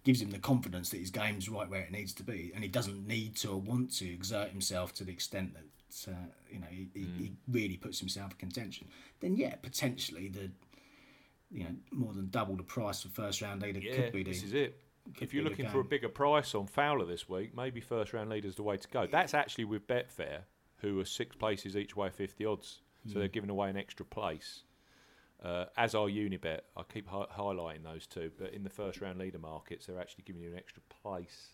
[0.04, 2.68] gives him the confidence that his game's right where it needs to be, and he
[2.68, 6.16] doesn't need to or want to exert himself to the extent that uh,
[6.50, 8.88] you know he, he, he really puts himself in contention,
[9.20, 10.50] then yeah, potentially the
[11.50, 14.30] you know more than double the price for first round leader Yeah, could be the
[14.32, 14.80] this is it.
[15.20, 18.54] If you're looking for a bigger price on Fowler this week, maybe first round leader's
[18.56, 19.06] the way to go.
[19.06, 20.40] That's actually with Betfair,
[20.78, 22.80] who are six places each way, 50 odds.
[23.06, 23.18] So Hmm.
[23.20, 24.62] they're giving away an extra place.
[25.42, 26.60] Uh, as are Unibet.
[26.76, 30.24] I keep hi- highlighting those two, but in the first round leader markets, they're actually
[30.26, 31.52] giving you an extra place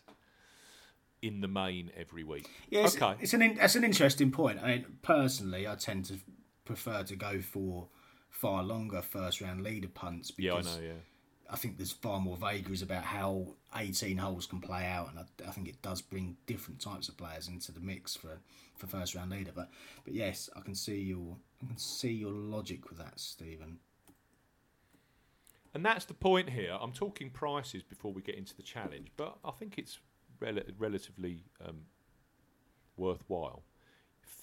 [1.21, 2.49] in the main every week.
[2.69, 3.15] Yeah, it's, okay.
[3.21, 4.59] it's an in, that's an interesting point.
[4.61, 6.15] I mean, personally, I tend to
[6.65, 7.87] prefer to go for
[8.29, 10.93] far longer first round leader punts Yeah, I know, yeah.
[11.49, 15.47] I think there's far more vagaries about how 18 holes can play out, and I,
[15.47, 18.39] I think it does bring different types of players into the mix for,
[18.75, 19.51] for first round leader.
[19.53, 19.69] But
[20.03, 23.79] but yes, I can see your I can see your logic with that, Stephen.
[25.73, 26.77] And that's the point here.
[26.79, 29.99] I'm talking prices before we get into the challenge, but I think it's
[30.39, 31.81] rel- relatively um,
[32.95, 33.63] worthwhile.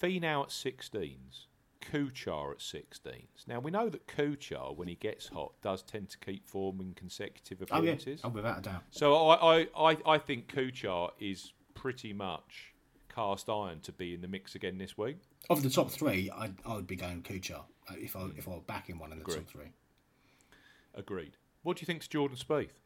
[0.03, 1.47] now at 16s,
[1.91, 3.47] Kuchar at 16s.
[3.47, 7.61] Now we know that Kuchar, when he gets hot, does tend to keep forming consecutive
[7.61, 8.21] appearances.
[8.23, 8.83] Oh yeah, oh, without a doubt.
[8.91, 12.73] So I, I, I, think Kuchar is pretty much
[13.13, 15.17] cast iron to be in the mix again this week.
[15.49, 18.51] Of the top three, I I would be going Kuchar uh, if I if I
[18.51, 19.35] were backing one in the Agree.
[19.35, 19.71] top three.
[20.95, 21.37] Agreed.
[21.63, 22.79] What do you think to Jordan Spieth?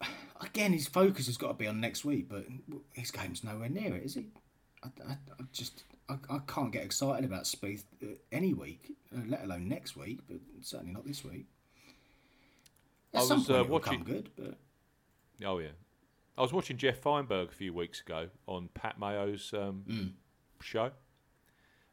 [0.40, 2.46] again, his focus has got to be on next week, but
[2.92, 4.26] his game's nowhere near it, is he?
[4.82, 5.84] I, I, I just
[6.30, 10.20] I, I can't get excited about Spieth uh, any week, uh, let alone next week,
[10.28, 11.46] but certainly not this week.
[13.14, 14.54] At I some was, point uh, it will watching- come good, but
[15.44, 15.68] Oh yeah,
[16.38, 20.12] I was watching Jeff Feinberg a few weeks ago on Pat Mayo's um, Mm.
[20.62, 20.92] show,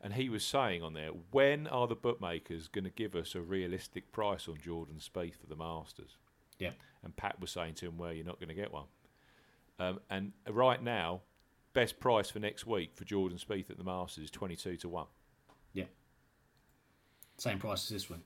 [0.01, 3.41] and he was saying on there, when are the bookmakers going to give us a
[3.41, 6.17] realistic price on Jordan Spieth for the Masters?
[6.59, 6.71] yeah,
[7.03, 8.85] And Pat was saying to him, "Well, you're not going to get one."
[9.79, 11.21] Um, and right now,
[11.73, 15.07] best price for next week for Jordan Spieth at the Masters is twenty-two to one.
[15.73, 15.85] yeah,
[17.37, 18.21] same price as this one.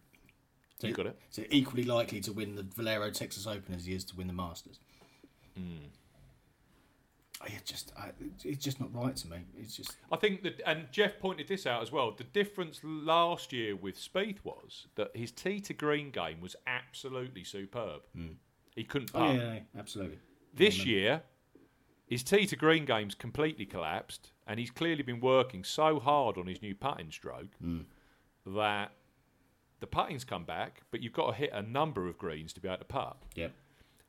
[0.79, 1.17] So, You got it.
[1.29, 4.33] So equally likely to win the Valero Texas Open as he is to win the
[4.33, 4.79] Masters.
[5.55, 5.85] Hmm.
[7.41, 8.11] I it just I,
[8.43, 9.37] it's just not right to me.
[9.57, 12.11] It's just I think that, and Jeff pointed this out as well.
[12.11, 17.43] The difference last year with Spieth was that his tee to green game was absolutely
[17.43, 18.01] superb.
[18.75, 19.35] He couldn't oh putt.
[19.35, 20.19] yeah, yeah, absolutely.
[20.53, 21.21] This year,
[22.13, 26.45] His tee to green game's completely collapsed, and he's clearly been working so hard on
[26.45, 27.79] his new putting stroke hmm.
[28.45, 28.91] that
[29.79, 32.67] the putting's come back, but you've got to hit a number of greens to be
[32.67, 33.17] able to putt.
[33.33, 33.51] Yep.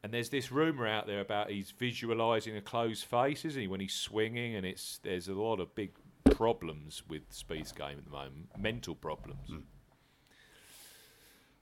[0.03, 3.81] And there's this rumor out there about he's visualizing a closed face, isn't he, when
[3.81, 4.55] he's swinging?
[4.55, 5.93] And it's there's a lot of big
[6.31, 9.49] problems with Spieth's game at the moment, mental problems.
[9.49, 9.61] Hmm.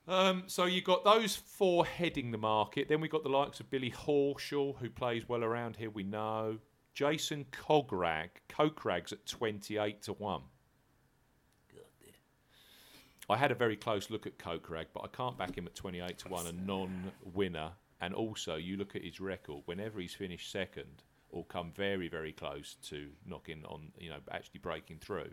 [0.07, 2.89] Um, so you've got those four heading the market.
[2.89, 6.59] Then we've got the likes of Billy Horschel, who plays well around here, we know.
[6.93, 10.41] Jason Kokrak, Kokrak's at 28 to 1.
[13.29, 16.17] I had a very close look at Kokrak, but I can't back him at 28
[16.19, 17.71] to 1, a non winner.
[18.01, 22.33] And also, you look at his record, whenever he's finished second or come very, very
[22.33, 25.31] close to knocking on, you know, actually breaking through,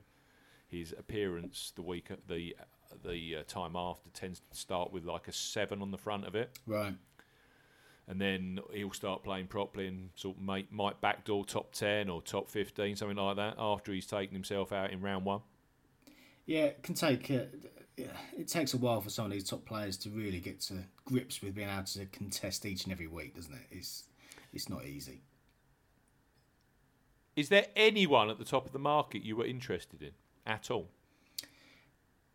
[0.69, 2.55] his appearance the week, the
[3.05, 6.35] the uh, time after tends to start with like a seven on the front of
[6.35, 6.95] it, Right.
[8.09, 12.21] and then he'll start playing properly and sort of might, might backdoor top ten or
[12.23, 15.41] top fifteen, something like that, after he's taken himself out in round one.
[16.47, 17.31] Yeah, it can take.
[17.31, 17.45] Uh,
[18.37, 20.75] it takes a while for some of these top players to really get to
[21.05, 23.67] grips with being able to contest each and every week, doesn't it?
[23.71, 24.05] It's
[24.53, 25.21] it's not easy.
[27.37, 30.11] Is there anyone at the top of the market you were interested in
[30.47, 30.89] at all?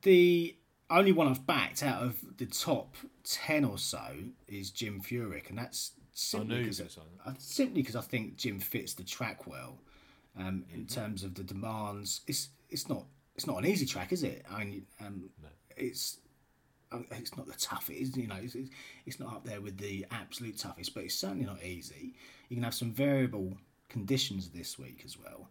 [0.05, 0.55] The
[0.91, 4.03] only one I've backed out of the top ten or so
[4.47, 6.79] is Jim Furyk, and that's simply because
[7.25, 9.79] I, simply because I think Jim fits the track well.
[10.37, 10.93] Um, in Mm-hmm.
[11.01, 14.45] terms of the demands, it's it's not it's not an easy track, is it?
[14.51, 15.29] I mean, um,
[15.75, 16.19] it's
[16.91, 18.35] uh, it's not the toughest, you know.
[18.35, 18.69] It's, it's-
[19.07, 22.13] it's not up there with the absolute toughest, but it's certainly not easy.
[22.49, 23.57] You can have some variable
[23.89, 25.49] conditions this week as well.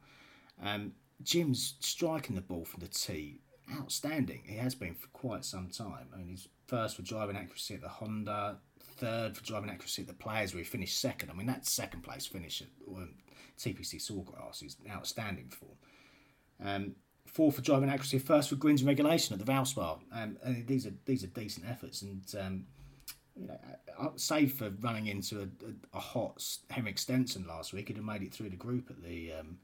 [0.63, 0.93] Um,
[1.25, 3.41] Jim's striking the ball from the tee,
[3.73, 4.43] outstanding.
[4.45, 6.09] He has been for quite some time.
[6.13, 10.09] I mean, he's first for driving accuracy at the Honda, third for driving accuracy at
[10.09, 11.31] the Players, where he finished second.
[11.31, 13.15] I mean, that second place finish at um,
[13.59, 15.69] TPC Sawgrass is outstanding for.
[16.65, 16.95] Um,
[17.27, 19.99] fourth for driving accuracy, first for and regulation at the Valspar.
[20.13, 22.67] Um, and these are these are decent efforts, and um,
[23.37, 23.59] you know,
[23.99, 28.07] uh, save for running into a, a, a hot Henrik Stenson last week, he'd have
[28.07, 29.59] made it through the group at the um,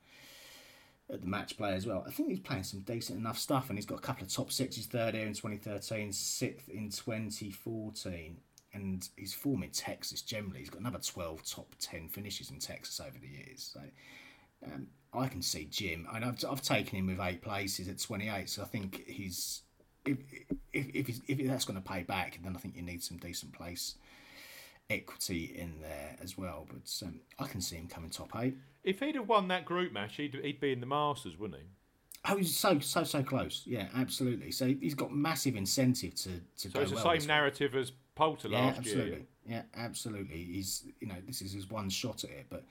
[1.13, 2.05] at the match play as well.
[2.07, 4.53] I think he's playing some decent enough stuff, and he's got a couple of top
[4.53, 8.37] sixes, third here in 2013, sixth in 2014.
[8.73, 13.01] And his form in Texas generally, he's got another 12 top 10 finishes in Texas
[13.01, 13.73] over the years.
[13.75, 13.81] So
[14.65, 18.49] um, I can see Jim, and I've, I've taken him with eight places at 28,
[18.49, 19.63] so I think he's.
[20.07, 20.17] If,
[20.73, 23.19] if, if, he's, if that's going to pay back, then I think you need some
[23.19, 23.97] decent place
[24.89, 26.67] equity in there as well.
[26.69, 28.57] But um, I can see him coming top eight.
[28.83, 31.67] If he'd have won that group match, he'd, he'd be in the Masters, wouldn't he?
[32.29, 33.63] Oh, he's so so so close.
[33.65, 34.51] Yeah, absolutely.
[34.53, 38.49] So he's got massive incentive to to So it's the well same narrative as Poulter
[38.49, 39.11] Yeah, last absolutely.
[39.11, 39.27] year.
[39.47, 40.37] Yeah, absolutely.
[40.37, 42.65] He's you know this is his one shot at it, but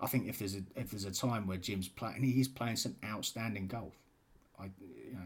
[0.00, 2.76] I think if there's a if there's a time where Jim's playing, he is playing
[2.76, 3.94] some outstanding golf.
[4.58, 5.20] I you know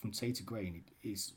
[0.00, 1.32] from tee to green, he's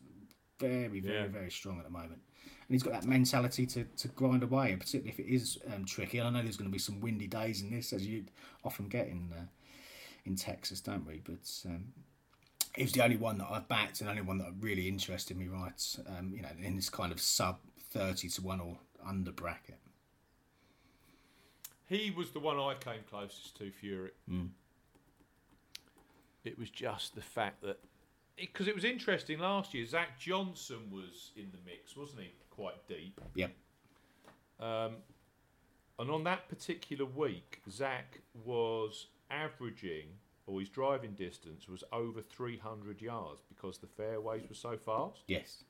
[0.60, 1.28] very very Yeah.
[1.28, 2.20] very strong at the moment,
[2.68, 6.18] and he's got that mentality to, to grind away, particularly if it is um, tricky.
[6.18, 8.26] And I know there's going to be some windy days in this, as you
[8.66, 9.44] often get in uh,
[10.26, 11.22] in Texas, don't we?
[11.24, 11.86] But um,
[12.76, 15.48] he was the only one that I've backed and only one that really interested me,
[15.48, 15.98] right?
[16.18, 17.60] Um, you know, in this kind of sub
[17.92, 19.80] thirty to one or under bracket.
[21.88, 24.12] He was the one I came closest to, Fury.
[24.30, 24.50] Mm.
[26.44, 27.80] It was just the fact that.
[28.36, 32.34] Because it, was interesting last year, Zach Johnson was in the mix, wasn't he?
[32.58, 33.22] Quite deep.
[33.36, 33.52] Yep.
[34.60, 34.96] Um,
[36.00, 40.08] and on that particular week, Zach was averaging,
[40.48, 45.22] or his driving distance was over 300 yards because the fairways were so fast.
[45.28, 45.63] Yes.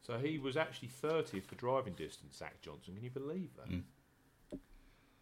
[0.00, 2.94] So he was actually 30th for driving distance, Zach Johnson.
[2.94, 4.60] Can you believe that?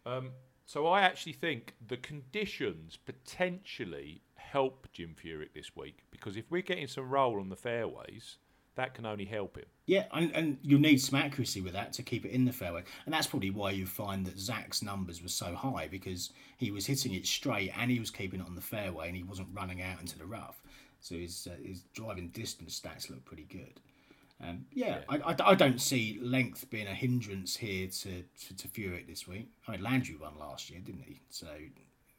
[0.05, 0.31] Um,
[0.65, 6.61] so I actually think the conditions potentially help Jim Furyk this week because if we're
[6.61, 8.37] getting some roll on the fairways,
[8.75, 9.65] that can only help him.
[9.85, 12.83] Yeah, and, and you need some accuracy with that to keep it in the fairway.
[13.05, 16.85] And that's probably why you find that Zach's numbers were so high because he was
[16.85, 19.81] hitting it straight and he was keeping it on the fairway and he wasn't running
[19.81, 20.63] out into the rough.
[21.01, 23.79] So his, uh, his driving distance stats look pretty good.
[24.41, 28.67] Um, yeah, I, I, I don't see length being a hindrance here to, to, to
[28.69, 29.49] Furyk this week.
[29.67, 31.21] I mean, Landry won last year, didn't he?
[31.29, 31.47] So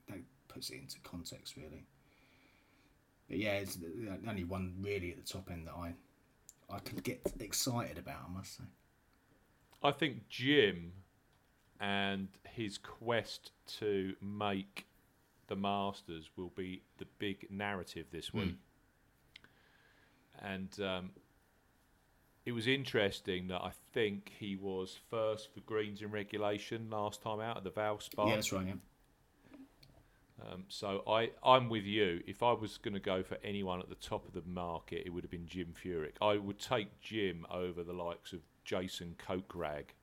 [0.09, 0.19] that
[0.49, 1.87] puts it into context, really.
[3.29, 5.95] But yeah, it's the only one really at the top end that I
[6.71, 8.65] I can get excited about, I must say.
[9.83, 10.93] I think Jim
[11.81, 14.87] and his quest to make
[15.49, 18.57] the Masters will be the big narrative this week.
[20.41, 21.11] And um,
[22.47, 27.41] it was interesting that I think he was first for greens in regulation last time
[27.41, 28.29] out at the Valspar.
[28.29, 28.67] Yeah, that's right.
[28.67, 28.75] Yeah.
[30.43, 32.21] Um, so I, I'm with you.
[32.27, 35.11] If I was going to go for anyone at the top of the market, it
[35.11, 36.15] would have been Jim Furyk.
[36.21, 39.95] I would take Jim over the likes of Jason Kokrak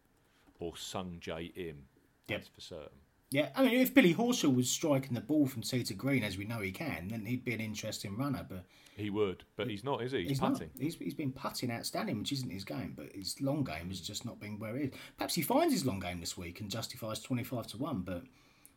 [0.60, 1.84] or Sung Jae Im.
[2.30, 2.46] Yep.
[2.56, 2.98] For certain.
[3.30, 6.38] Yeah, I mean, if Billy Horschel was striking the ball from tee to green, as
[6.38, 8.46] we know he can, then he'd be an interesting runner.
[8.48, 8.66] But
[8.98, 10.20] He would, but he's not, is he?
[10.20, 10.70] He's, he's putting.
[10.74, 10.82] not.
[10.82, 12.94] He's, he's been putting outstanding, which isn't his game.
[12.96, 14.92] But his long game has just not been where he is.
[15.18, 18.02] Perhaps he finds his long game this week and justifies twenty five to one.
[18.02, 18.24] But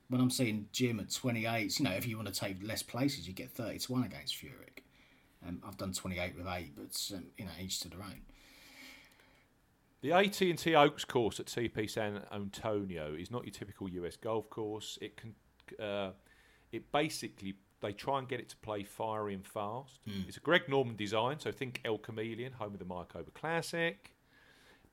[0.08, 2.82] when I'm seeing Jim at twenty eight, you know, if you want to take less
[2.82, 4.82] places, you get thirty to one against Furyk.
[5.46, 8.22] Um, I've done twenty eight with eight, but um, you know, each to their own.
[10.02, 14.98] The AT&T Oaks course at TPC San Antonio is not your typical US golf course.
[15.00, 15.34] It can,
[15.82, 16.10] uh,
[16.72, 20.00] it basically they try and get it to play fiery and fast.
[20.28, 24.14] It's a Greg Norman design, so think El Chameleon, home of the Mayakoba Classic.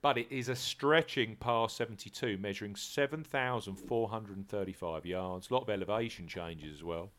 [0.01, 5.49] But it is a stretching par 72, measuring 7,435 yards.
[5.49, 7.11] A lot of elevation changes as well,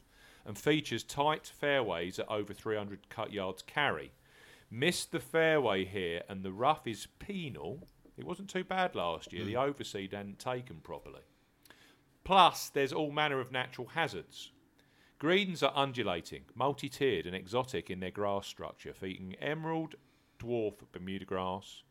[0.45, 4.11] and features tight fairways at over 300 cut yards carry.
[4.69, 7.87] Missed the fairway here, and the rough is penal.
[8.17, 9.45] It wasn't too bad last year.
[9.45, 9.69] The mm.
[9.69, 11.23] overseed hadn't taken properly.
[12.25, 14.51] Plus, there's all manner of natural hazards.
[15.19, 19.95] Greens are undulating, multi tiered, and exotic in their grass structure, featuring emerald,
[20.41, 21.85] dwarf Bermuda grass,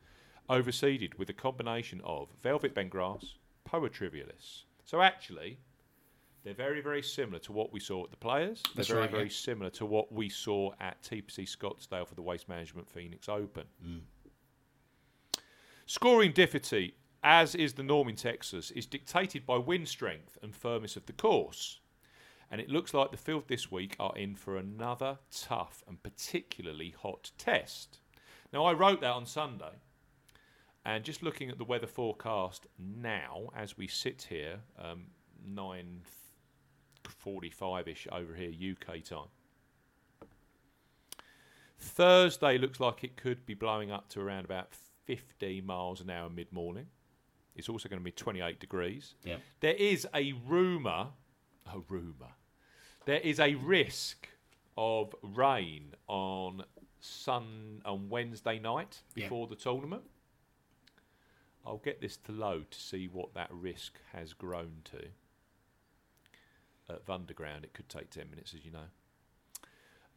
[0.51, 4.63] overseeded with a combination of velvet bent grass, Poa trivialis.
[4.83, 5.57] So, actually,
[6.43, 8.61] they're very, very similar to what we saw at the Players.
[8.63, 9.29] They're That's very, right, very yeah.
[9.29, 13.63] similar to what we saw at TPC Scottsdale for the Waste Management Phoenix Open.
[13.85, 14.01] Mm.
[15.85, 20.97] Scoring difficulty, as is the norm in Texas, is dictated by wind strength and firmness
[20.97, 21.79] of the course.
[22.49, 26.93] And it looks like the field this week are in for another tough and particularly
[27.01, 27.99] hot test.
[28.51, 29.79] Now, I wrote that on Sunday,
[30.85, 35.05] and just looking at the weather forecast now, as we sit here, um,
[35.45, 36.01] nine
[37.03, 39.27] forty-five-ish over here UK time.
[41.77, 44.69] Thursday looks like it could be blowing up to around about
[45.05, 46.85] 15 miles an hour mid morning.
[47.55, 49.15] It's also going to be 28 degrees.
[49.23, 49.37] Yeah.
[49.59, 51.07] There is a rumour,
[51.67, 52.33] a rumour,
[53.05, 54.29] there is a risk
[54.77, 56.63] of rain on
[56.99, 59.25] Sun on Wednesday night Yeah.
[59.25, 60.03] before the tournament.
[61.65, 65.07] I'll get this to load to see what that risk has grown to.
[66.89, 68.89] At Underground, it could take 10 minutes, as you know.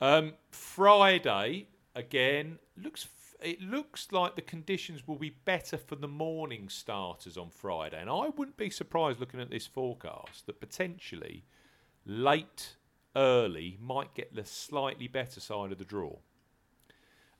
[0.00, 3.08] Um, Friday again looks.
[3.40, 8.08] It looks like the conditions will be better for the morning starters on Friday, and
[8.08, 11.44] I wouldn't be surprised looking at this forecast that potentially
[12.06, 12.76] late,
[13.16, 16.16] early might get the slightly better side of the draw.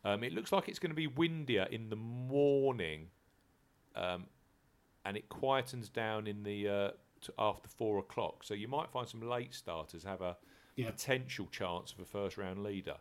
[0.05, 3.09] Um, it looks like it's going to be windier in the morning,
[3.95, 4.27] um,
[5.05, 6.91] and it quietens down in the uh,
[7.23, 8.45] to after four o'clock.
[8.45, 10.37] So you might find some late starters have a
[10.77, 10.91] Yeah.
[10.91, 12.97] potential chance of a first round leader.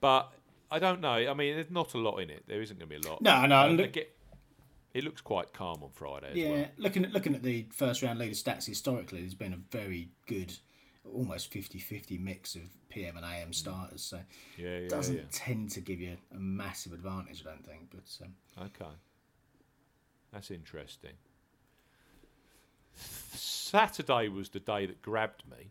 [0.00, 0.32] But
[0.70, 1.12] I don't know.
[1.14, 2.44] I mean, there's not a lot in it.
[2.46, 3.22] There isn't going to be a lot.
[3.22, 4.06] No, no, Um, look- again,
[4.94, 6.68] it looks quite calm on Friday as Yeah, well.
[6.78, 10.52] looking at looking at the first round leader stats historically, there's been a very good,
[11.04, 14.02] almost 50-50 mix of PM and AM starters.
[14.02, 14.16] So
[14.56, 15.22] Yeah, yeah, it doesn't yeah.
[15.30, 17.90] tend to give you a massive advantage, I don't think.
[17.90, 18.34] But um,
[18.66, 18.90] Okay.
[20.36, 21.14] That's interesting.
[22.94, 25.70] Saturday was the day that grabbed me.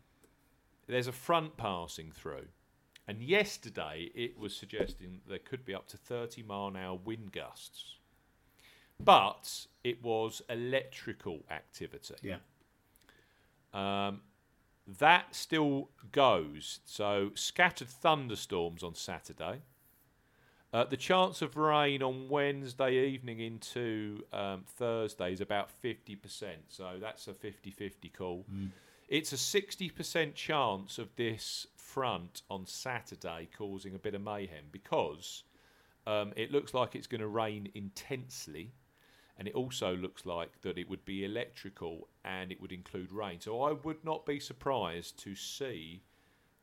[0.88, 2.48] There's a front passing through.
[3.06, 7.30] And yesterday it was suggesting there could be up to 30 mile an hour wind
[7.30, 7.94] gusts.
[8.98, 12.16] But it was electrical activity.
[12.20, 12.38] yeah,
[13.72, 14.22] Um,
[14.98, 16.80] that still goes.
[16.84, 19.60] So scattered thunderstorms on Saturday.
[20.76, 26.18] Uh, the chance of rain on Wednesday evening into um, Thursday is about 50%.
[26.68, 28.44] So that's a 50 50 call.
[29.08, 35.44] It's a 60% chance of this front on Saturday causing a bit of mayhem because
[36.06, 38.74] um, it looks like it's going to rain intensely
[39.38, 43.40] and it also looks like that it would be electrical and it would include rain.
[43.40, 46.02] So I would not be surprised to see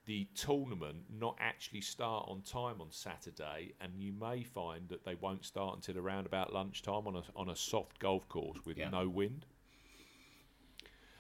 [0.06, 5.16] the tournament not actually start on time on Saturday, and you may find that they
[5.16, 8.90] won't start until around about lunchtime on a on a soft golf course with Yeah.
[8.90, 9.46] no wind.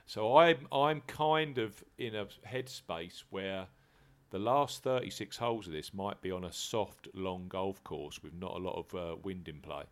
[0.06, 3.68] So I'm I'm kind of in a headspace where
[4.32, 8.34] the last 36 holes of this might be on a soft long golf course with
[8.34, 9.84] not a lot of uh, wind in play.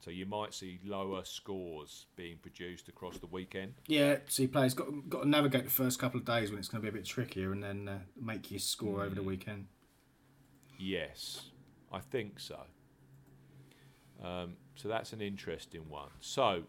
[0.00, 3.74] So you might see lower scores being produced across the weekend.
[3.86, 4.16] yeah.
[4.28, 6.90] So players got got to navigate the first couple of days when it's going to
[6.90, 9.66] be a bit trickier, and then uh, make your score over the weekend.
[10.78, 11.50] Yes,
[11.92, 12.60] I think so.
[14.24, 16.08] Um, so that's an interesting one.
[16.20, 16.64] So,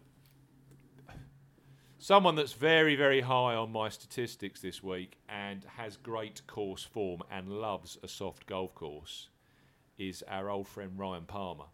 [1.98, 7.22] someone that's very, very high on my statistics this week and has great course form
[7.30, 9.28] and loves a soft golf course
[9.98, 11.66] is our old friend Ryan Palmer.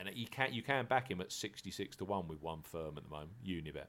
[0.00, 2.96] And you can you can back him at sixty six to one with one firm
[2.96, 3.86] at the moment, Unibet.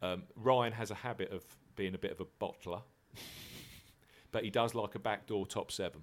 [0.00, 1.42] Um, Ryan has a habit of
[1.76, 2.82] being a bit of a bottler,
[4.32, 6.02] but he does like a backdoor top seven.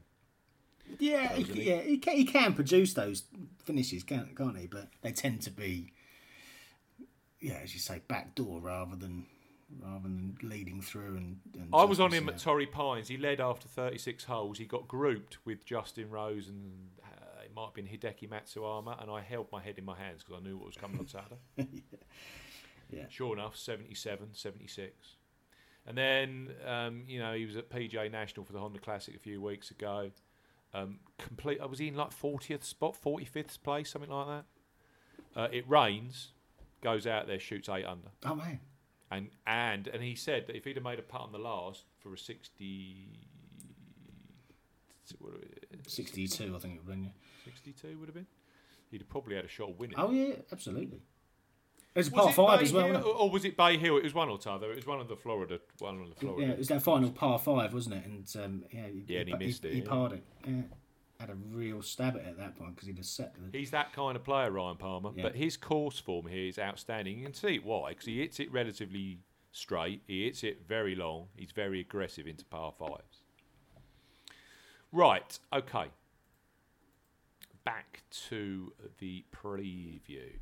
[1.00, 1.70] Yeah, he, he?
[1.70, 3.24] yeah, he can, he can produce those
[3.64, 4.68] finishes, can't, can't he?
[4.68, 5.94] But they tend to be,
[7.40, 9.28] yeah, as you say, backdoor rather than
[9.80, 11.18] rather than leading through.
[11.18, 12.40] And, and I was on him at.
[12.40, 13.08] Torrey Pines.
[13.08, 14.58] He led after 36 holes.
[14.58, 16.90] He got grouped with Justin Rose and
[17.52, 20.42] it might have been Hideki Matsuyama, and I held my head in my hands because
[20.42, 21.08] I knew what was coming on
[21.58, 21.84] Saturday.
[22.90, 23.06] Yeah.
[23.10, 25.16] Sure enough, 77, 76.
[25.88, 29.20] And then, um, you know, he was at PGA National for the Honda Classic a
[29.20, 30.12] few weeks ago.
[30.74, 31.60] Um, complete.
[31.62, 34.46] I was in like 40th spot, 45th place, something like that.
[35.36, 36.34] Uh, it rains,
[36.82, 38.10] goes out there, shoots eight under.
[38.26, 38.60] Oh man,
[39.10, 41.86] And and and he said that if he'd have made a putt on the last
[42.00, 43.20] for a 60,
[45.20, 45.34] what,
[45.88, 47.12] sixty-two, I think it would have been.
[47.46, 48.28] 62 would have been,
[48.92, 49.96] he'd have probably had a shot of winning.
[49.98, 51.02] Oh yeah, absolutely.
[51.94, 52.88] It's a Was par it five Bay as well.
[52.88, 53.98] Hill, or, was it Bay Hill?
[53.98, 54.72] It was one or t'other.
[54.72, 56.16] It was one of the Florida, one of the?
[56.16, 56.46] Florida.
[56.48, 58.06] Yeah, it was that final par five, wasn't it?
[58.06, 59.86] And um, yeah, he, Yeah, and he missed it, He, yeah.
[59.90, 60.24] parred it.
[60.48, 60.62] Yeah.
[61.20, 63.58] Had a real stab at it at that point because he'd have set the.
[63.58, 65.12] He's that kind of player, Ryan Palmer.
[65.16, 65.24] Yeah.
[65.24, 67.18] But his course form here is outstanding.
[67.20, 69.20] You can see why, because he hits it relatively
[69.52, 70.02] straight.
[70.08, 71.28] He hits it very long.
[71.36, 73.11] He's very aggressive into par fives.
[74.92, 75.40] Right.
[75.54, 75.86] Okay.
[77.64, 80.40] Back to the preview.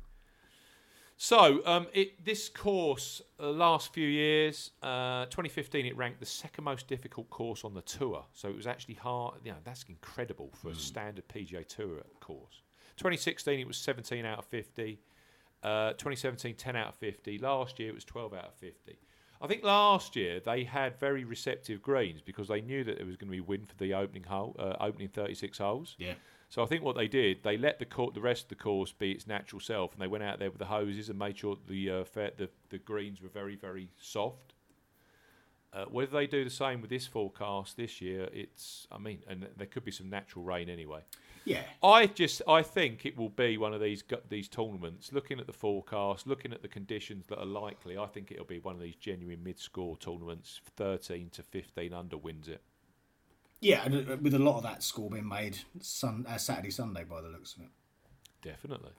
[1.22, 6.64] So, um, it, this course, uh, last few years, uh, 2015, it ranked the second
[6.64, 8.24] most difficult course on the tour.
[8.32, 9.34] So it was actually hard.
[9.44, 12.62] You know, that's incredible for a standard PGA Tour course.
[12.96, 14.98] 2016, it was 17 out of 50.
[15.62, 17.38] Uh, 2017, 10 out of 50.
[17.38, 18.98] Last year, it was 12 out of 50.
[19.40, 23.16] I think last year they had very receptive greens because they knew that there was
[23.16, 25.96] going to be wind for the opening hole, uh, opening 36 holes.
[25.98, 26.14] Yeah.
[26.50, 28.92] So I think what they did, they let the court, the rest of the course
[28.92, 31.56] be its natural self, and they went out there with the hoses and made sure
[31.68, 34.54] the uh, fair, the the greens were very very soft.
[35.72, 39.46] Uh, whether they do the same with this forecast this year, it's I mean, and
[39.56, 41.02] there could be some natural rain anyway.
[41.44, 41.62] Yeah.
[41.82, 45.12] I just I think it will be one of these these tournaments.
[45.12, 48.58] Looking at the forecast, looking at the conditions that are likely, I think it'll be
[48.58, 50.60] one of these genuine mid-score tournaments.
[50.76, 52.62] Thirteen to fifteen under wins it.
[53.60, 57.20] Yeah, uh, with a lot of that score being made sun, uh, Saturday, Sunday by
[57.20, 57.68] the looks of it.
[58.42, 58.92] Definitely.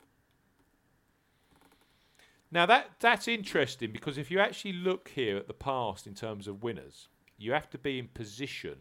[2.51, 6.47] Now that that's interesting because if you actually look here at the past in terms
[6.47, 8.75] of winners, you have to be in position.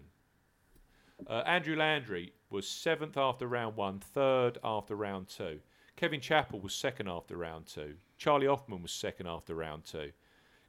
[1.27, 5.61] Uh, Andrew Landry was seventh after round one, third after round two.
[5.97, 7.95] Kevin Chappell was second after round two.
[8.17, 10.13] Charley Hoffman was second after round two.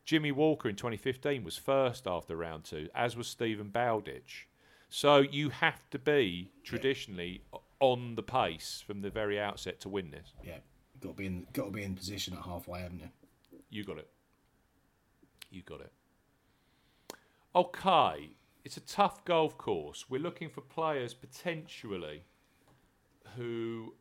[0.03, 4.47] Jimmy Walker in 2015 was first after round two, as was Steven Bowditch.
[4.89, 7.43] So you have to be traditionally
[7.79, 10.33] on the pace from the very outset to win this.
[10.43, 10.57] Yeah,
[11.01, 13.09] got to be in, got to be in position at halfway, haven't you?
[13.69, 14.09] You got it.
[15.49, 15.91] You got it.
[17.55, 18.29] Okay,
[18.63, 20.05] it's a tough golf course.
[20.09, 22.23] We're looking for players potentially
[23.35, 23.93] who.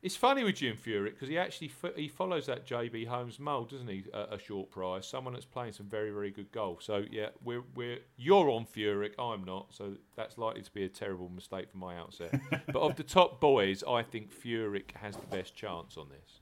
[0.00, 3.70] It's funny with Jim Furyk because he actually fo- he follows that JB Holmes mould,
[3.70, 4.04] doesn't he?
[4.14, 6.84] A, a short price, someone that's playing some very very good golf.
[6.84, 9.74] So yeah, we're we're you're on Furyk, I'm not.
[9.74, 12.32] So that's likely to be a terrible mistake from my outset.
[12.72, 16.40] but of the top boys, I think Furyk has the best chance on this.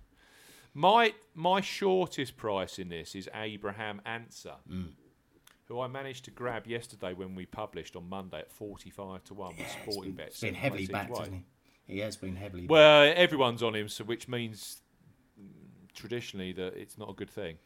[0.74, 4.90] My my shortest price in this is Abraham Ancer, mm.
[5.64, 9.34] who I managed to grab yesterday when we published on Monday at forty five to
[9.34, 10.26] one with It's Sporting been, Bet.
[10.26, 11.44] it's been heavily backed, hasn't he?
[11.86, 12.66] He has been heavily.
[12.66, 14.82] Well, everyone's on him, so which means
[15.94, 17.58] traditionally that it's not a good thing.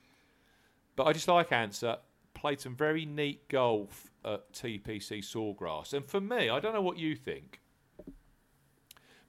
[0.96, 1.98] But I just like Ancer.
[2.32, 6.96] Played some very neat golf at TPC Sawgrass, and for me, I don't know what
[6.96, 7.60] you think,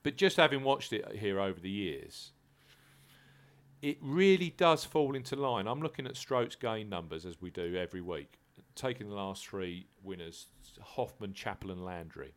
[0.03, 2.31] but just having watched it here over the years,
[3.81, 5.67] it really does fall into line.
[5.67, 8.39] I'm looking at strokes gain numbers as we do every week,
[8.75, 10.45] taking the last three winners:
[10.79, 12.35] Hoffman, Chappell, and Landry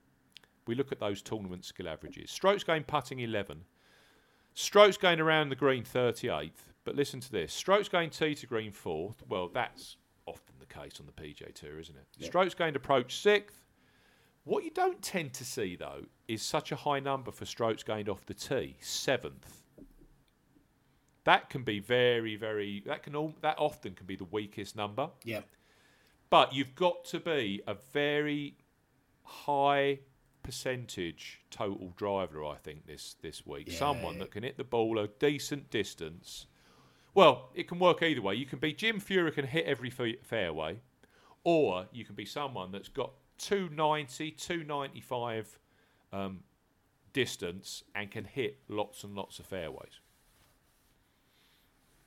[0.67, 2.31] we look at those tournament skill averages.
[2.31, 3.63] Strokes gained putting 11.
[4.55, 6.53] Strokes gained around the green 38th.
[6.85, 7.53] But listen to this.
[7.53, 9.17] Strokes gained tee to green 4th.
[9.29, 9.97] Well, that's
[10.27, 12.07] often the case on the PGA Tour, isn't it?
[12.19, 12.27] Yeah.
[12.29, 13.63] Strokes gained approach 6th.
[14.45, 18.11] What you don't tend to see, though, is such a high number for strokes gained
[18.11, 19.63] off the tee, 7th.
[21.25, 22.83] That can be very, very.
[22.85, 23.35] That can all.
[23.41, 25.09] That often can be the weakest number.
[25.25, 25.41] yeah,
[26.29, 28.59] But you've got to be a very
[29.23, 30.01] high
[30.45, 32.45] percentage total driver.
[32.45, 33.79] I think this this week, Yeah.
[33.79, 36.47] someone that can hit the ball a decent distance.
[37.15, 38.35] Well, it can work either way.
[38.37, 40.79] You can be Jim Furyk and hit every fa- fairway,
[41.45, 45.59] or you can be someone that's got 290, 295
[46.13, 46.43] um,
[47.13, 50.01] distance and can hit lots and lots of fairways.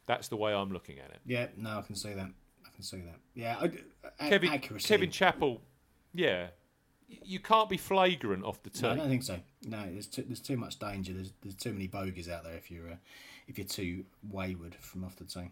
[0.05, 1.19] That's the way I'm looking at it.
[1.25, 2.29] Yeah, no, I can see that.
[2.65, 3.19] I can see that.
[3.33, 3.71] Yeah, I,
[4.25, 4.87] a- Kevin accuracy.
[4.87, 5.61] Kevin Chappell,
[6.13, 6.47] yeah,
[7.07, 9.39] you can't be flagrant off the No, I don't think so.
[9.63, 11.13] No, there's too, there's too much danger.
[11.13, 12.95] There's there's too many bogeys out there if you're uh,
[13.47, 15.51] if you're too wayward from off the tee.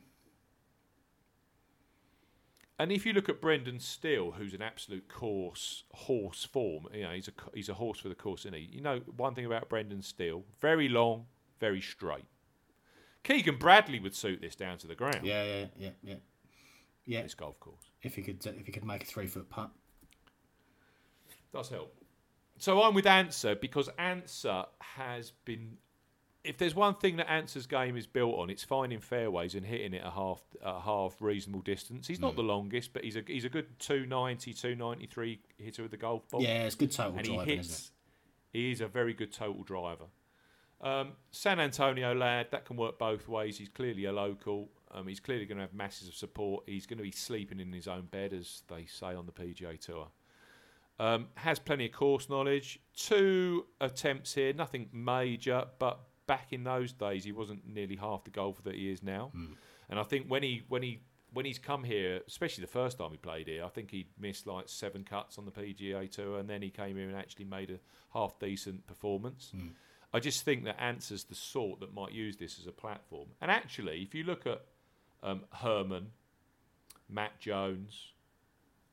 [2.78, 7.12] And if you look at Brendan Steele, who's an absolute course horse form, you know
[7.12, 8.70] he's a he's a horse for the course, isn't he?
[8.72, 11.26] You know one thing about Brendan Steele: very long,
[11.60, 12.26] very straight.
[13.24, 15.22] Keegan Bradley would suit this down to the ground.
[15.24, 16.16] Yeah, yeah, yeah, yeah.
[17.08, 19.72] Yeah, This golf course if you could if you could make a three foot putt.
[21.56, 21.96] Does help.
[22.58, 25.78] So I'm with Ancer because Ancer has been.
[26.44, 29.94] If there's one thing that Ancer's game is built on, it's finding fairways and hitting
[29.94, 32.08] it a half a half reasonable distance.
[32.08, 35.98] He's not the longest, but he's a he's a good 290, 293 hitter with the
[35.98, 36.42] golf ball.
[36.42, 37.92] Yeah, it's good total and he driving, hits.
[38.52, 40.06] He is a very good total driver.
[40.82, 43.58] Um, San Antonio lad, that can work both ways.
[43.58, 44.70] He's clearly a local.
[44.92, 46.66] Um, he's clearly going to have masses of support.
[46.68, 49.80] He's going to be sleeping in his own bed, as they say on the PGA
[49.80, 50.08] Tour.
[50.98, 52.80] Um, has plenty of course knowledge.
[52.96, 58.32] Two attempts here, nothing major, but back in those days, he wasn't nearly half the
[58.32, 59.32] golfer that he is now.
[59.90, 61.02] And I think when he when he
[61.34, 64.48] when he's come here, especially the first time he played here, I think he missed
[64.48, 67.72] like seven cuts on the PGA Tour, and then he came here and actually made
[67.72, 67.80] a
[68.14, 69.52] half decent performance.
[70.14, 73.28] I just think that Ancer's the sort that might use this as a platform.
[73.42, 74.62] And actually, if you look at
[75.22, 76.12] um, Herman,
[77.10, 78.14] Matt Jones,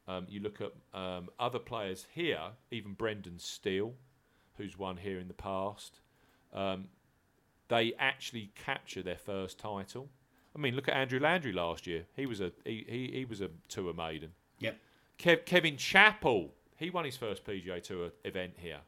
[0.09, 2.40] um, you look at um, other players here,
[2.70, 3.94] even Brendan Steele,
[4.57, 6.00] who's won here in the past.
[6.53, 6.88] Um,
[7.68, 10.09] they actually capture their first title.
[10.55, 12.05] I mean, look at Andrew Landry last year.
[12.14, 14.30] He was a he, he, he was a tour maiden.
[14.59, 14.76] Yep.
[15.18, 18.80] Kev, Kevin Chappell, he won his first PGA Tour event here.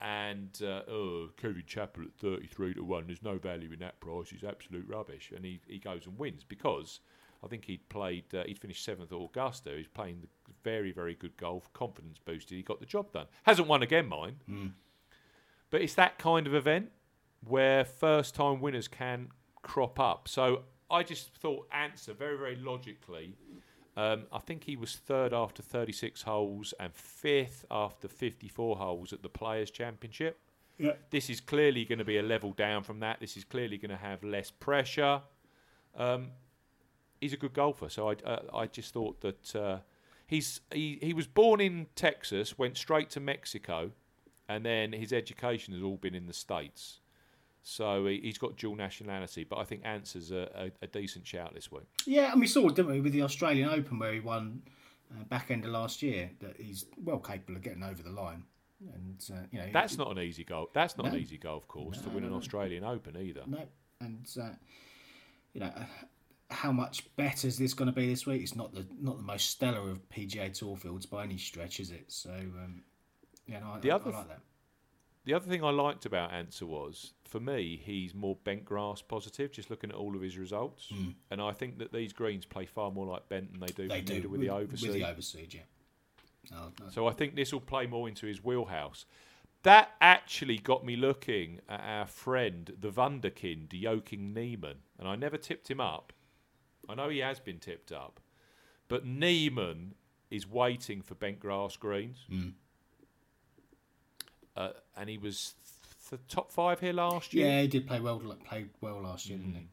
[0.00, 3.06] And uh, oh, Kevin Chappell at thirty-three to one.
[3.06, 4.30] There's no value in that price.
[4.30, 5.32] He's absolute rubbish.
[5.34, 7.00] And he, he goes and wins because
[7.44, 8.24] I think he'd played.
[8.34, 9.72] Uh, he'd finished seventh at Augusta.
[9.76, 10.28] He's playing the
[10.62, 12.56] very very good golf, confidence boosted.
[12.56, 13.26] He got the job done.
[13.44, 14.36] Hasn't won again, mind.
[15.70, 16.90] But it's that kind of event
[17.46, 19.28] where first time winners can
[19.62, 20.28] crop up.
[20.28, 23.36] So I just thought Ancer very, very logically.
[23.96, 29.22] Um, I think he was third after 36 holes and fifth after 54 holes at
[29.22, 30.38] the Players' Championship.
[30.78, 30.92] Yeah.
[31.10, 33.20] This is clearly going to be a level down from that.
[33.20, 35.20] This is clearly going to have less pressure.
[35.94, 36.28] Um,
[37.22, 39.78] he's a good golfer, so I, uh, I just thought that uh,
[40.26, 43.92] he's he, he was born in Texas, went straight to Mexico,
[44.48, 46.98] and then his education has all been in the states.
[47.62, 51.54] So he, he's got dual nationality, but I think Ancer's a, a, a decent shout
[51.54, 51.84] this week.
[52.06, 54.62] Yeah, and we saw, didn't we, with the Australian Open where he won
[55.12, 58.42] uh, back end of last year, that he's well capable of getting over the line.
[58.94, 60.70] And uh, you know, That's not an easy golf.
[60.72, 61.18] That's not an No.
[61.18, 62.38] easy golf course to win no, an no.
[62.38, 63.42] Australian Open either.
[63.46, 63.60] no.
[64.00, 64.48] And uh,
[65.54, 65.70] you know,
[66.52, 68.42] how much better is this going to be this week?
[68.42, 71.90] It's not the not the most stellar of PGA Tour fields by any stretch, is
[71.90, 72.04] it?
[72.08, 72.82] So um,
[73.46, 74.40] yeah, no, I, The I, other I like that.
[75.24, 79.52] The other thing I liked about Ancer was, for me, he's more bent grass positive.
[79.52, 80.92] Just looking at all of his results,
[81.30, 84.00] and I think that these greens play far more like bent than they do, They
[84.00, 84.88] do with, the overseas.
[84.88, 85.60] With the overseed, yeah.
[86.50, 86.90] No, no.
[86.90, 89.04] So I think this will play more into his wheelhouse.
[89.62, 94.78] That actually got me looking at our friend, the Wunderkind, Joaquin Niemann.
[94.98, 96.12] And I never tipped him up.
[96.88, 98.20] I know he has been tipped up.
[98.88, 99.94] But Niemann
[100.30, 102.26] is waiting for bent grass greens.
[104.56, 105.54] Uh, and he was
[106.10, 107.46] th- the top five here last year.
[107.48, 108.18] Yeah, he did play well.
[108.18, 109.68] Played well last year, didn't he?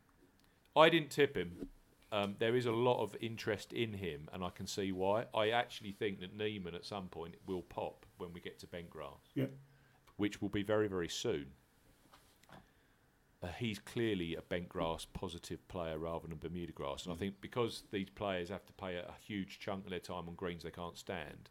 [0.76, 1.68] I didn't tip him.
[2.12, 5.26] Um, there is a lot of interest in him, and I can see why.
[5.36, 9.20] I actually think that Niemann at some point will pop when we get to Bentgrass,
[9.36, 9.46] Yeah.
[10.18, 11.48] which will be very, very soon.
[13.42, 17.36] Uh, he's clearly a bent grass positive player rather than Bermuda grass, and I think
[17.40, 20.64] because these players have to pay a, a huge chunk of their time on greens
[20.64, 21.50] they can't stand,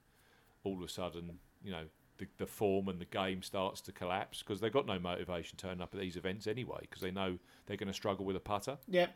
[0.65, 1.85] all of a sudden, you know,
[2.19, 5.81] the, the form and the game starts to collapse because they've got no motivation turning
[5.81, 8.77] up at these events anyway because they know they're going to struggle with a putter.
[8.87, 9.07] Yeah.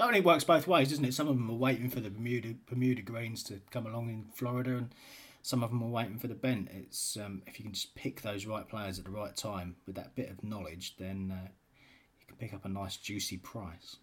[0.00, 1.14] I mean, it works both ways, doesn't it?
[1.14, 4.76] Some of them are waiting for the Bermuda Bermuda greens to come along in Florida,
[4.76, 4.94] and
[5.40, 6.68] some of them are waiting for the bent.
[6.72, 9.94] It's um, if you can just pick those right players at the right time with
[9.94, 11.48] that bit of knowledge, then uh,
[12.34, 13.96] can pick up a nice juicy price.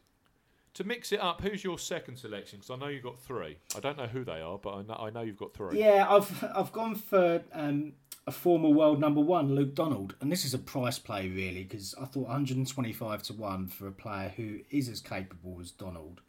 [0.75, 2.59] To mix it up, who's your second selection?
[2.59, 3.57] Because I know you've got three.
[3.75, 5.79] I don't know who they are, but I know, I know you've got three.
[5.79, 7.93] Yeah, I've I've gone for um,
[8.25, 11.93] a former world number one, Luke Donald, and this is a price play really because
[11.99, 16.21] I thought 125 to one for a player who is as capable as Donald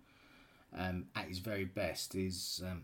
[0.77, 2.83] um, at his very best is um,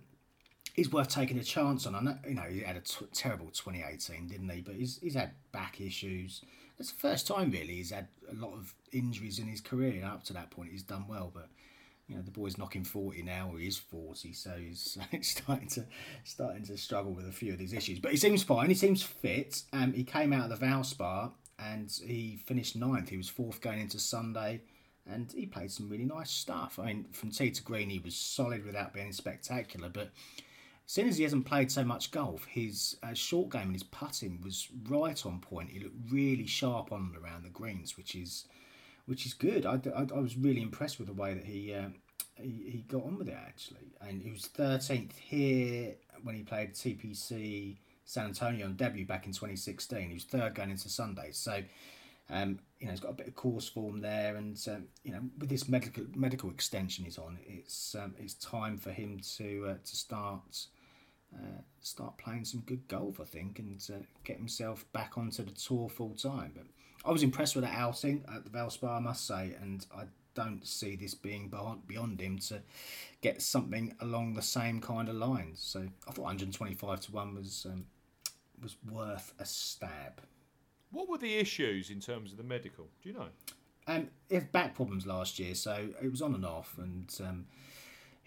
[0.77, 1.97] is worth taking a chance on.
[1.97, 4.61] I know you know he had a t- terrible 2018, didn't he?
[4.61, 6.43] But he's he's had back issues.
[6.79, 9.95] It's the first time really he's had a lot of injuries in his career.
[9.95, 11.49] And up to that point, he's done well, but
[12.09, 15.85] you know the boy's knocking 40 now or he is 40 so he's starting to
[16.25, 17.99] starting to struggle with a few of these issues.
[17.99, 19.63] But he seems fine he seems fit.
[19.73, 23.09] Um, he came out of the Valspar and he finished ninth.
[23.11, 24.63] He was fourth going into Sunday
[25.07, 26.79] and he played some really nice stuff.
[26.79, 30.11] I mean from tee to green he was solid without being spectacular but
[30.89, 34.41] Seeing as he hasn't played so much golf, his uh, short game and his putting
[34.43, 35.69] was right on point.
[35.69, 38.47] He looked really sharp on and around the greens, which is
[39.05, 39.67] which is good.
[39.67, 41.91] I, I, I was really impressed with the way that he, uh,
[42.37, 46.73] he he got on with it actually, and he was thirteenth here when he played
[46.73, 47.77] TPC
[48.07, 50.09] San Antonio on debut back in 2016.
[50.09, 51.63] He was third going into Sunday, so.
[52.31, 55.21] Um, you know, he's got a bit of course form there, and um, you know,
[55.39, 59.75] with this medical medical extension he's on, it's um, it's time for him to uh,
[59.83, 60.67] to start
[61.35, 65.53] uh, start playing some good golf, I think, and uh, get himself back onto the
[65.53, 66.53] tour full time.
[66.55, 66.67] But
[67.05, 70.05] I was impressed with that outing at the Valspar, I must say, and I
[70.35, 71.53] don't see this being
[71.87, 72.63] beyond him to
[73.23, 75.61] get something along the same kind of lines.
[75.61, 77.87] So I thought 125 to one was um,
[78.63, 80.21] was worth a stab.
[80.91, 82.89] What were the issues in terms of the medical?
[83.03, 83.29] Do you know?
[83.87, 87.47] Um, he had back problems last year, so it was on and off, and um,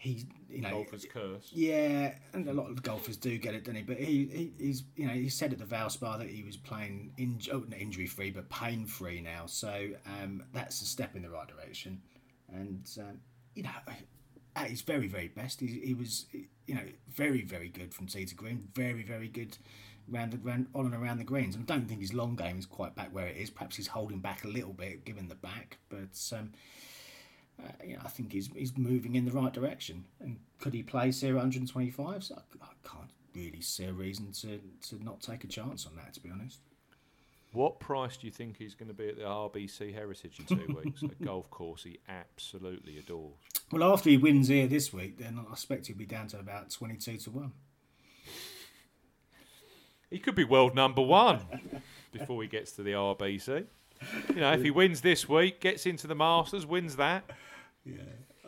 [0.02, 1.52] he, you know, golfer's curse.
[1.54, 3.84] Yeah, and a lot of golfers do get it, don't he?
[3.84, 7.12] But he, he he's, you know, he said at the Valspar that he was playing
[7.20, 9.46] in, oh, not injury free, but pain free now.
[9.46, 12.02] So um, that's a step in the right direction.
[12.52, 13.20] And um,
[13.54, 13.70] you know,
[14.56, 16.26] at his very, very best, he, he was,
[16.66, 16.82] you know,
[17.14, 18.70] very, very good from tee to green.
[18.74, 19.56] Very, very good
[20.10, 21.54] round, round on and around the greens.
[21.54, 23.52] And I don't think his long game is quite back where it is.
[23.52, 26.20] Perhaps he's holding back a little bit, given the back, but.
[26.36, 26.54] Um,
[27.64, 30.06] uh, you know, I think he's he's moving in the right direction.
[30.20, 32.24] And could he play here 125?
[32.24, 34.60] So I, I can't really see a reason to,
[34.90, 36.60] to not take a chance on that, to be honest.
[37.54, 40.82] What price do you think he's going to be at the RBC Heritage in two
[40.84, 41.04] weeks?
[41.04, 43.36] A golf course he absolutely adores.
[43.72, 46.70] Well, after he wins here this week, then I expect he'll be down to about
[46.70, 47.52] 22 to 1.
[50.10, 51.40] He could be world number one
[52.12, 53.66] before he gets to the RBC.
[54.30, 57.24] You know, if he wins this week, gets into the Masters, wins that.
[57.86, 57.96] Yeah.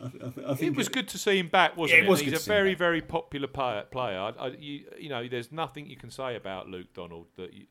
[0.00, 2.10] I, I, I think it was good to see him back, wasn't yeah, it?
[2.10, 3.84] Was He's a very, very popular player.
[3.90, 4.32] player.
[4.38, 7.26] I, you, you, know, there's nothing you can say about Luke Donald.
[7.36, 7.66] That you,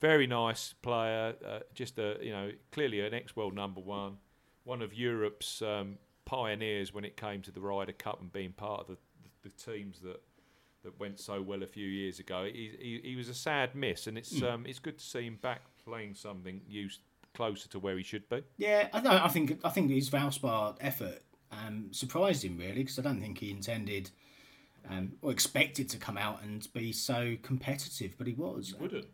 [0.00, 4.18] very nice player, uh, just a you know clearly an ex-world number one,
[4.64, 8.80] one of Europe's um, pioneers when it came to the Ryder Cup and being part
[8.80, 10.20] of the, the, the teams that
[10.84, 12.44] that went so well a few years ago.
[12.44, 14.50] He, he, he was a sad miss, and it's mm.
[14.50, 17.00] um, it's good to see him back playing something used
[17.36, 18.42] closer to where he should be.
[18.56, 21.22] Yeah, I, I think I think his Valspar effort
[21.52, 24.10] um, surprised him really because I don't think he intended
[24.90, 28.74] um, or expected to come out and be so competitive, but he was.
[28.76, 29.06] He wouldn't.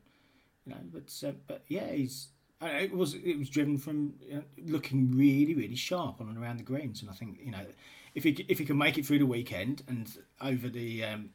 [0.66, 2.28] You know, but uh, but yeah, he's.
[2.62, 6.38] Uh, it was it was driven from you know, looking really really sharp on and
[6.38, 7.66] around the greens, and I think you know
[8.14, 10.10] if he if he can make it through the weekend and
[10.40, 11.30] over the um,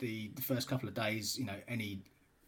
[0.00, 2.00] the the first couple of days, you know any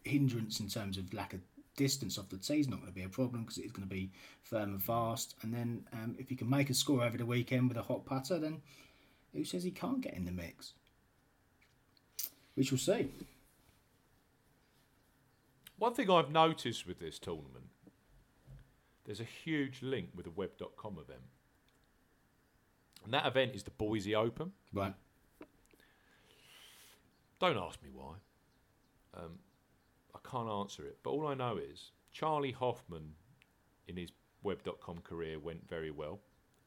[0.03, 1.39] hindrance in terms of lack of
[1.75, 3.93] distance off the tee is not going to be a problem because it's going to
[3.93, 4.11] be
[4.41, 5.35] firm and fast.
[5.41, 8.05] And then um, if he can make a score over the weekend with a hot
[8.05, 8.61] putter, then
[9.33, 10.73] who says he can't get in the mix?
[12.55, 13.09] We shall see.
[15.77, 17.65] One thing I've noticed with this tournament,
[19.05, 21.21] there's a huge link with the web.com event.
[23.03, 24.51] And that event is the Boise Open.
[24.73, 24.93] Right.
[27.39, 28.13] Don't ask me why.
[29.13, 29.39] Um,
[30.29, 30.97] can't answer it.
[31.03, 33.13] But all I know is Charley Hoffman,
[33.87, 34.11] in his
[34.43, 36.19] web.com career, went very well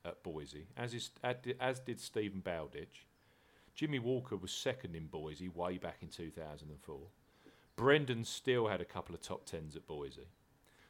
[0.05, 1.11] at Boise, as, is,
[1.61, 3.07] as did Steven Bowditch.
[3.75, 6.99] Jimmy Walker was second in Boise way back in 2004.
[7.77, 10.29] Brendan Steele had a couple of top tens at Boise.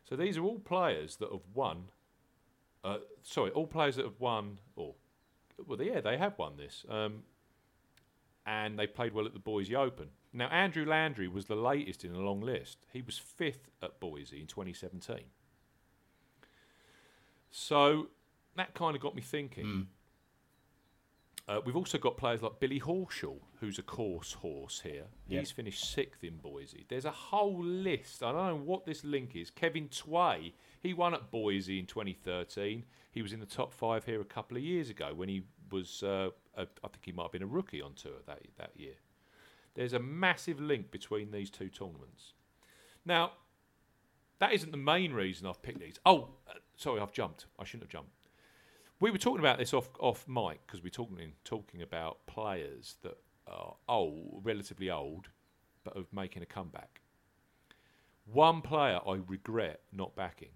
[0.09, 1.91] So these are all players that have won.
[2.83, 4.95] Uh, sorry, all players that have won, or
[5.67, 7.25] well, yeah, they have won this, um,
[8.47, 10.09] and they played well at the Boise Open.
[10.33, 12.79] Now, Andrew Landry was the latest in a long list.
[12.93, 15.25] He was fifth at Boise in 2017.
[17.51, 18.09] So
[18.57, 19.65] that kind of got me thinking.
[19.65, 19.87] Mm.
[21.49, 25.07] Uh, we've also got players like Billy Horschel, who's a course horse here.
[25.29, 25.41] Yep.
[25.41, 26.85] He's finished sixth in Boise.
[26.89, 28.23] There's a whole list.
[28.23, 29.49] I don't know what this link is.
[29.49, 32.85] Kevin Tway, he won at Boise in 2013.
[33.13, 36.03] He was in the top five here a couple of years ago when he was,
[36.03, 38.95] uh, a, I think he might have been a rookie on tour that that year.
[39.79, 42.33] There's a massive link between these two tournaments.
[43.07, 43.31] Now,
[44.41, 46.01] that isn't the main reason I've picked these.
[46.05, 47.47] Oh, uh, sorry, I've jumped.
[47.61, 48.11] I shouldn't have jumped.
[48.99, 53.19] We were talking about this off off mic because we're talking talking about players that
[53.47, 55.29] are old, relatively old,
[55.85, 57.01] but of making a comeback.
[58.27, 60.51] One player I regret not backing.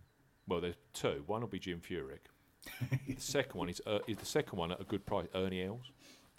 [0.49, 1.23] Well, there's two.
[1.29, 2.27] One will be Jim Furyk.
[3.07, 5.29] the second one is uh, is the second one at a good price.
[5.33, 5.93] Ernie Els.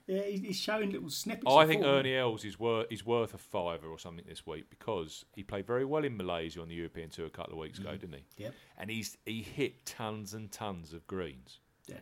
[0.05, 1.45] Yeah, he's showing little snippets.
[1.47, 1.95] Oh, I think form.
[1.95, 5.65] Ernie Els is worth is worth a fiver or something this week because he played
[5.65, 8.43] very well in Malaysia on the European Tour a couple of weeks ago, didn't he?
[8.43, 8.53] Yep.
[8.77, 11.59] And he's he hit tons and tons of greens.
[11.87, 11.99] Yeah.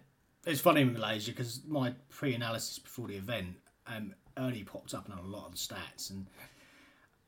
[0.47, 5.19] It's funny in Malaysia because my pre-analysis before the event, um, Ernie popped up on
[5.19, 6.25] a lot of the stats, and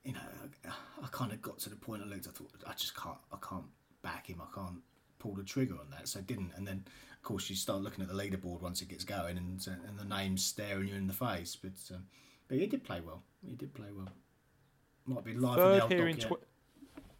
[0.04, 0.20] you know,
[0.66, 0.70] I,
[1.04, 2.28] I kind of got to the point I looked.
[2.28, 3.66] I thought, I just can't, I can't
[4.02, 4.42] back him.
[4.42, 4.82] I can't
[5.24, 6.52] pull the trigger on that, so didn't.
[6.58, 9.66] And then, of course, you start looking at the leaderboard once it gets going, and
[9.68, 11.56] uh, and the names staring you in the face.
[11.56, 12.04] But um,
[12.50, 13.24] but he did play well.
[13.48, 14.10] He did play well.
[15.06, 16.44] Might be live in the Third old here in tw-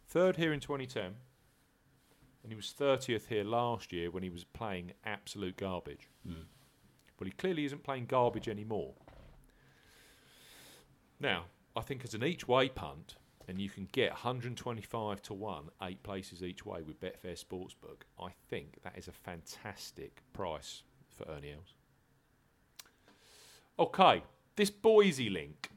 [0.06, 4.92] third here in 2010, and he was thirtieth here last year when he was playing
[5.04, 6.08] absolute garbage.
[7.18, 8.92] Well, he clearly isn't playing garbage anymore.
[11.20, 11.44] Now,
[11.76, 13.14] I think as an each way punt,
[13.48, 18.30] and you can get 125 to 1, eight places each way with Betfair Sportsbook, I
[18.48, 21.74] think that is a fantastic price for Ernie Els.
[23.78, 24.22] Okay,
[24.56, 25.70] this Boise link.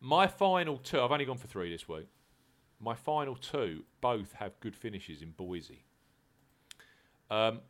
[0.00, 2.08] My final two, I've only gone for three this week.
[2.78, 5.84] My final two both have good finishes in Boise.
[7.30, 7.60] Um,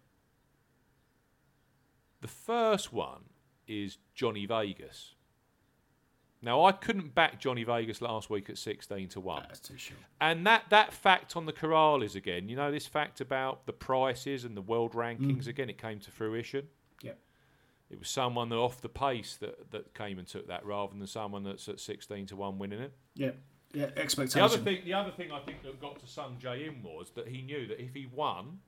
[2.20, 3.24] the first one
[3.66, 5.14] is Johnny Vegas.
[6.44, 10.00] Now I couldn't back Johnny Vegas last week at sixteen to one, That's too short.
[10.20, 12.48] and that that fact on the Corales again.
[12.48, 15.48] You know this fact about the prices and the world rankings mm.
[15.48, 15.70] again.
[15.70, 16.68] It came to fruition.
[17.02, 17.18] Yep.
[17.90, 21.06] It was someone that off the pace that, that came and took that rather than
[21.06, 22.92] someone that's at sixteen to one winning it.
[23.14, 23.38] Yep.
[23.72, 23.90] Yeah.
[23.96, 24.38] Expectation.
[24.38, 27.10] The other thing, the other thing I think that got to Sung Jae Im was
[27.14, 28.58] that he knew that if he won,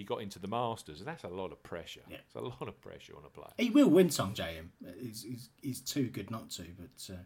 [0.00, 2.00] he got into the Masters, and that's a lot of pressure.
[2.08, 2.16] Yeah.
[2.26, 3.52] It's a lot of pressure on a player.
[3.58, 4.64] He will win Sung Jae.
[4.98, 7.18] He's, he's, he's too good not to, but uh,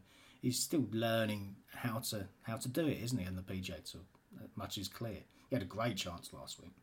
[0.42, 3.26] he's still learning how to how to do it, isn't he?
[3.26, 4.00] On the PGA Tour,
[4.56, 5.18] much is clear.
[5.48, 6.74] He had a great chance last week.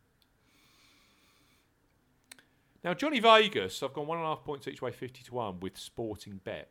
[2.83, 5.59] Now Johnny Vegas, I've gone one and a half points each way, fifty to one
[5.59, 6.69] with Sporting Bet.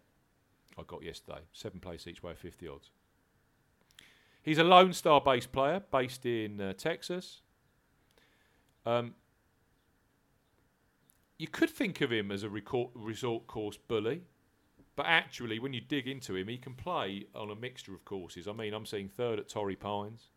[0.78, 2.90] I got yesterday, seven place each way, fifty odds.
[4.42, 7.42] He's a Lone Star based player, based in uh, Texas.
[8.86, 9.14] Um,
[11.38, 14.22] you could think of him as a resort course bully,
[14.96, 18.46] but actually, when you dig into him, he can play on a mixture of courses.
[18.46, 20.28] I mean, I'm seeing third at Torrey Pines,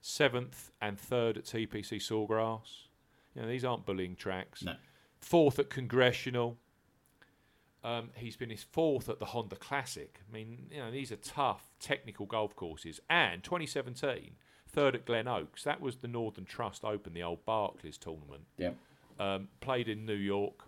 [0.00, 2.86] seventh and third at TPC Sawgrass.
[3.34, 4.62] You know, these aren't bullying tracks.
[4.62, 4.74] No.
[5.18, 6.56] Fourth at Congressional.
[7.84, 10.20] Um, he's been his fourth at the Honda Classic.
[10.26, 13.00] I mean, you know, these are tough technical golf courses.
[13.10, 14.36] And 2017,
[14.72, 15.64] third at Glen Oaks.
[15.64, 18.42] That was the Northern Trust Open, the old Barclays tournament.
[18.58, 18.76] Yep.
[19.20, 20.64] Um, played in New York,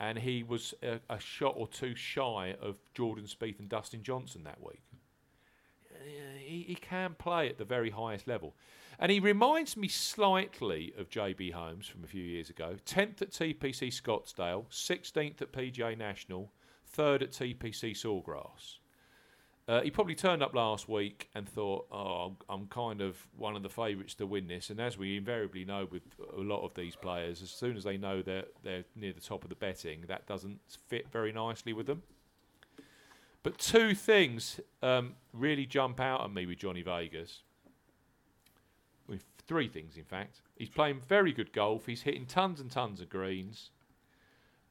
[0.00, 4.42] and he was a, a shot or two shy of Jordan Spieth and Dustin Johnson
[4.44, 4.82] that week.
[6.38, 8.54] He, he can play at the very highest level.
[8.98, 12.76] And he reminds me slightly of JB Holmes from a few years ago.
[12.86, 16.52] 10th at TPC Scottsdale, 16th at PGA National,
[16.96, 18.76] 3rd at TPC Sawgrass.
[19.66, 23.62] Uh, he probably turned up last week and thought, "Oh, I'm kind of one of
[23.62, 26.02] the favourites to win this." And as we invariably know with
[26.36, 29.42] a lot of these players, as soon as they know they're they're near the top
[29.42, 32.02] of the betting, that doesn't fit very nicely with them.
[33.42, 37.42] But two things um, really jump out at me with Johnny Vegas.
[39.06, 41.86] With three things, in fact, he's playing very good golf.
[41.86, 43.70] He's hitting tons and tons of greens.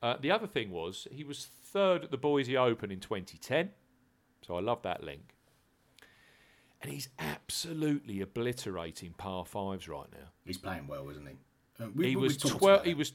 [0.03, 3.69] Uh, the other thing was he was third at the Boise Open in 2010.
[4.45, 5.33] So I love that link.
[6.81, 10.27] And he's absolutely obliterating par fives right now.
[10.45, 11.35] He's playing well, isn't he?
[11.83, 12.83] Uh, we- he we was twelve.
[12.85, 13.13] He was,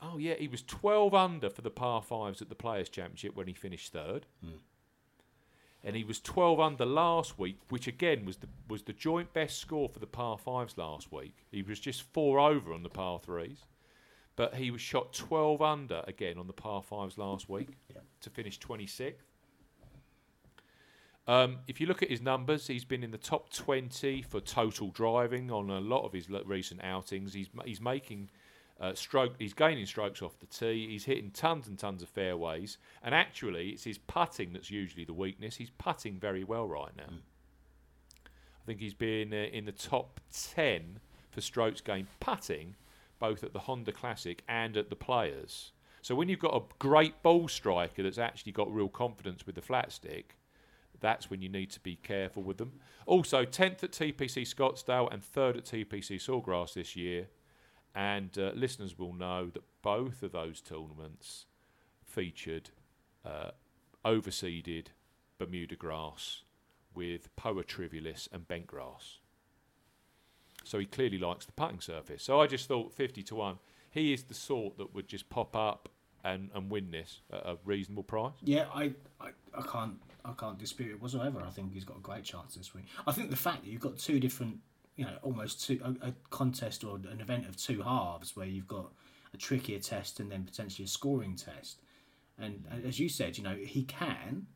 [0.00, 3.48] oh yeah, he was twelve under for the par fives at the Players Championship when
[3.48, 4.26] he finished third.
[4.42, 4.52] Hmm.
[5.84, 9.58] And he was twelve under last week, which again was the was the joint best
[9.58, 11.44] score for the par fives last week.
[11.50, 13.64] He was just four over on the par threes,
[14.36, 18.00] but he was shot twelve under again on the par fives last week Yeah.
[18.20, 19.27] to finish twenty sixth.
[21.28, 24.88] Um, if you look at his numbers, he's been in the top 20 for total
[24.88, 27.34] driving on a lot of his recent outings.
[27.34, 28.30] He's he's making
[28.80, 29.34] uh, stroke.
[29.38, 30.88] He's gaining strokes off the tee.
[30.88, 32.78] He's hitting tons and tons of fairways.
[33.02, 35.56] And actually, it's his putting that's usually the weakness.
[35.56, 37.12] He's putting very well right now.
[38.24, 40.98] I think he's been uh, in the top 10
[41.30, 42.74] for strokes gained putting,
[43.18, 45.72] both at the Honda Classic and at the Players.
[46.00, 49.62] So when you've got a great ball striker that's actually got real confidence with the
[49.62, 50.37] flat stick,
[51.00, 52.72] that's when you need to be careful with them.
[53.06, 57.28] Also, 10th at TPC Scottsdale and 3rd at TPC Sawgrass this year.
[57.94, 61.46] And uh, listeners will know that both of those tournaments
[62.04, 62.70] featured
[63.24, 63.50] uh,
[64.04, 64.88] overseeded
[65.38, 66.42] Bermuda grass
[66.94, 69.18] with Poa trivialis and bent grass.
[70.64, 72.22] So he clearly likes the putting surface.
[72.22, 73.58] So I just thought 50 to 1,
[73.90, 75.88] he is the sort that would just pop up
[76.24, 78.34] and, and win this at a reasonable price.
[78.42, 79.94] Yeah, I, I, I can't
[80.24, 81.42] I can't dispute it whatsoever.
[81.46, 82.84] I think he's got a great chance this week.
[83.06, 84.58] I think the fact that you've got two different,
[84.96, 88.68] you know, almost two a, a contest or an event of two halves where you've
[88.68, 88.92] got
[89.32, 91.80] a trickier test and then potentially a scoring test,
[92.38, 92.86] and mm.
[92.86, 94.46] as you said, you know, he can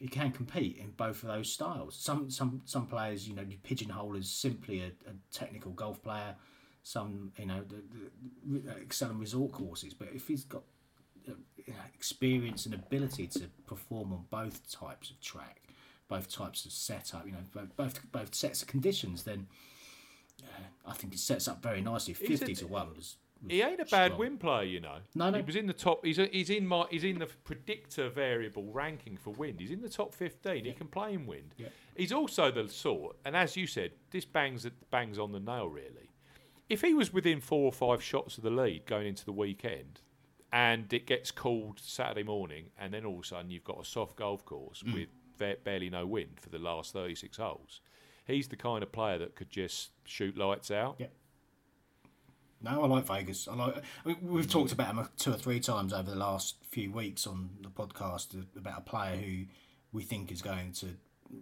[0.00, 1.94] he can compete in both of those styles.
[1.94, 6.34] Some some some players, you know, you pigeonhole as simply a, a technical golf player.
[6.82, 9.94] Some, you know, the, the, excel in resort courses.
[9.94, 10.62] But if he's got
[11.28, 11.32] uh,
[11.66, 15.62] you know, experience and ability to perform on both types of track,
[16.08, 19.46] both types of setup, you know, both both, both sets of conditions, then
[20.42, 22.14] uh, I think it sets up very nicely.
[22.14, 23.16] Fifty to one was
[23.48, 24.96] he ain't a bad win player, you know.
[25.14, 25.38] No, no.
[25.38, 26.04] He was in the top.
[26.04, 29.60] He's a, he's in my he's in the predictor variable ranking for wind.
[29.60, 30.64] He's in the top fifteen.
[30.64, 30.72] Yeah.
[30.72, 31.54] He can play in wind.
[31.56, 31.68] Yeah.
[31.96, 36.09] He's also the sort, and as you said, this bangs bangs on the nail really.
[36.70, 40.00] If he was within four or five shots of the lead going into the weekend,
[40.52, 43.84] and it gets called Saturday morning, and then all of a sudden you've got a
[43.84, 44.94] soft golf course mm.
[44.94, 45.08] with
[45.64, 47.80] barely no wind for the last thirty six holes.
[48.24, 50.94] He's the kind of player that could just shoot lights out.
[50.98, 51.08] Yeah.
[52.62, 53.48] No, I like Vegas.
[53.48, 53.76] I like.
[54.04, 57.26] I mean, we've talked about him two or three times over the last few weeks
[57.26, 59.46] on the podcast about a player who
[59.92, 60.86] we think is going to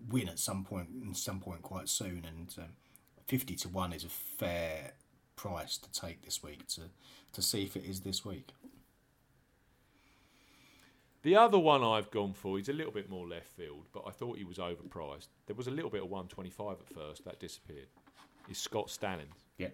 [0.08, 2.24] win at some point, at some point quite soon.
[2.26, 2.72] And um,
[3.26, 4.92] fifty to one is a fair
[5.38, 6.82] price to take this week to
[7.32, 8.50] to see if it is this week.
[11.22, 14.10] The other one I've gone for, he's a little bit more left field, but I
[14.10, 15.28] thought he was overpriced.
[15.46, 17.88] There was a little bit of 125 at first, that disappeared.
[18.48, 19.34] Is Scott Stallings.
[19.58, 19.68] Yeah.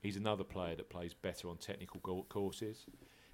[0.00, 2.86] He's another player that plays better on technical courses.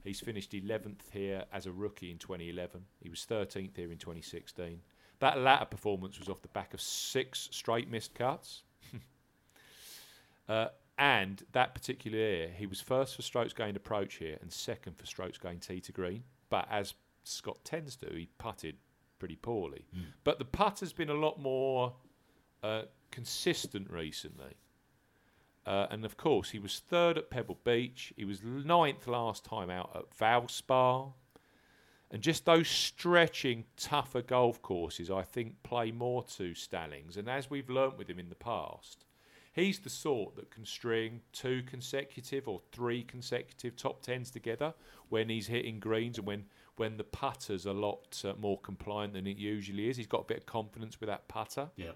[0.05, 2.85] He's finished 11th here as a rookie in 2011.
[3.03, 4.81] He was 13th here in 2016.
[5.21, 8.63] That latter performance was off the back of six straight missed cuts.
[10.49, 10.69] uh,
[10.99, 15.07] and that particular year, he was first for strokes gained approach here and second for
[15.07, 16.23] strokes gained tee to green.
[16.51, 18.77] But as Scott tends to, he putted
[19.19, 19.87] pretty poorly.
[19.97, 20.05] Mm.
[20.23, 21.95] But the putt has been a lot more
[22.63, 24.55] uh, consistent recently.
[25.67, 28.13] Uh, and of course, he was third at Pebble Beach.
[28.17, 31.13] He was ninth last time out at Valspar.
[32.11, 37.17] And just those stretching, tougher golf courses, I think, play more to Stallings.
[37.17, 39.05] And as we've learnt with him in the past,
[39.55, 44.75] he's the sort that can string two consecutive or three consecutive top tens together
[45.09, 46.45] when he's hitting greens and when,
[46.77, 49.97] when the putter's a lot uh, more compliant than it usually is.
[49.97, 51.71] He's got a bit of confidence with that putter.
[51.77, 51.93] Yeah.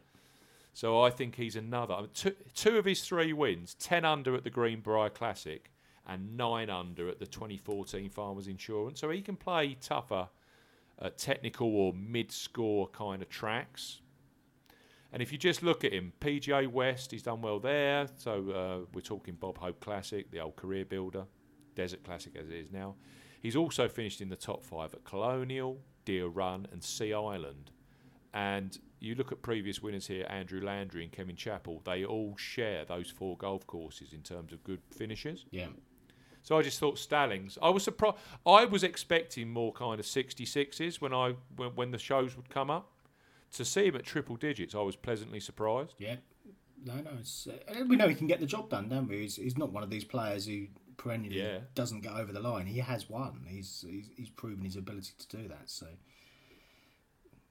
[0.73, 1.95] So I think he's another.
[1.95, 5.73] I mean, two, two of his three wins 10 under at the Greenbrier Classic
[6.07, 9.01] and 9 under at the 2014 Farmers Insurance.
[9.01, 10.29] So he can play tougher
[11.01, 14.01] uh, technical or mid score kind of tracks.
[15.13, 18.09] And if you just look at him, PGA West, he's done well there.
[18.17, 21.27] So uh, we're talking Bob Hope Classic, the old CareerBuilder,
[21.75, 22.95] Desert Classic as it is now.
[23.41, 27.71] He's also finished in the top five at Colonial, Deere Run, and Sea Island.
[28.35, 32.85] And you look at previous winners here, Andrew Landry and Kevin Chappell, they all share
[32.85, 35.47] those four golf courses in terms of good finishes.
[35.51, 35.69] Yeah.
[36.43, 37.59] So I just thought Stallings.
[37.63, 38.17] I was surprised.
[38.47, 42.71] I was expecting more kind of 66s when I when, when the shows would come
[42.71, 42.91] up.
[43.53, 45.95] To see him at triple digits, I was pleasantly surprised.
[45.99, 46.17] Yeah.
[46.85, 47.11] No, no.
[47.11, 49.23] Uh, we know he can get the job done, don't we?
[49.23, 51.59] He's, he's not one of these players who perennially yeah.
[51.75, 52.67] doesn't get over the line.
[52.67, 53.45] He has won.
[53.49, 55.63] He's, he's he's proven his ability to do that.
[55.67, 55.87] So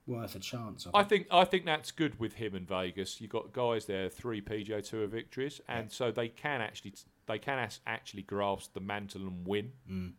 [0.08, 0.88] worth a chance.
[0.94, 1.04] I think.
[1.04, 3.20] I think I think that's good with him and Vegas.
[3.20, 5.94] You've got guys there, three PGA Tour victories, and yeah.
[5.94, 6.94] so they can actually
[7.28, 9.72] they can actually grasp the mantle and win.
[9.90, 10.14] Mm.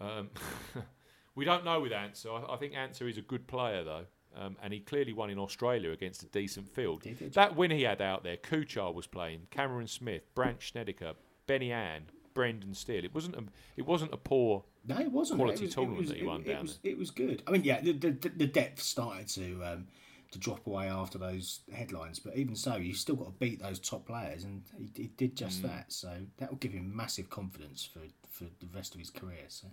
[0.00, 0.30] Um,
[1.34, 2.30] we don't know with Ancer.
[2.30, 4.04] I, I, think Ancer is a good player though.
[4.38, 7.02] Um, and he clearly won in Australia against a decent field.
[7.32, 11.14] That win he had out there, Kuchar was playing, Cameron Smith, Brandt Snedeker,
[11.46, 12.02] Benny Ann,
[12.34, 13.04] Brendan Steele.
[13.04, 13.44] It wasn't a,
[13.76, 16.24] it wasn't a poor no, it wasn't quality it was, tournament it was, that he
[16.24, 16.92] won it, down it was, there.
[16.92, 17.42] It was good.
[17.46, 19.86] I mean, yeah, the the, the depth started to um,
[20.30, 23.78] to drop away after those headlines, but even so, you still got to beat those
[23.78, 25.68] top players, and he, he did just mm.
[25.68, 25.92] that.
[25.92, 29.46] So that will give him massive confidence for for the rest of his career.
[29.48, 29.68] So.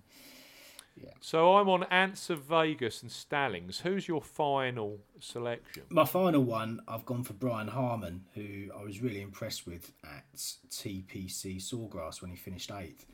[0.95, 1.09] Yeah.
[1.21, 3.79] So I'm on Ancer Vegas and Stallings.
[3.79, 5.83] Who's your final selection?
[5.89, 10.35] My final one, I've gone for Brian Harman, who I was really impressed with at
[10.35, 13.05] TPC Sawgrass when he finished eighth.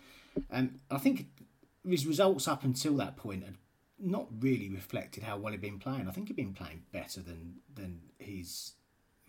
[0.49, 1.27] And I think
[1.87, 3.55] his results up until that point had
[3.99, 6.07] not really reflected how well he'd been playing.
[6.07, 8.73] I think he'd been playing better than than his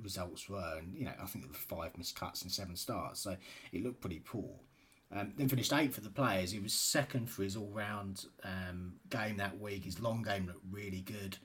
[0.03, 3.21] results were, and you know I think there were five missed cuts and seven starts,
[3.21, 3.37] so
[3.73, 4.51] it looked pretty poor.
[5.13, 6.53] Um, then finished eighth for the players.
[6.53, 9.85] He was second for his all-round um, game that week.
[9.85, 11.37] His long game looked really good.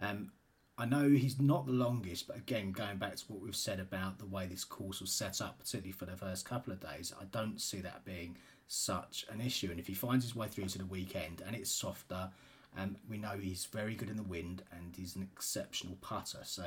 [0.00, 0.30] Um,
[0.78, 4.18] I know he's not the longest, but again, going back to what we've said about
[4.18, 7.24] the way this course was set up, particularly for the first couple of days, I
[7.24, 8.36] don't see that being
[8.68, 9.70] such an issue.
[9.70, 12.30] And if he finds his way through to the weekend and it's softer,
[12.78, 16.38] um, we know he's very good in the wind and he's an exceptional putter.
[16.44, 16.66] So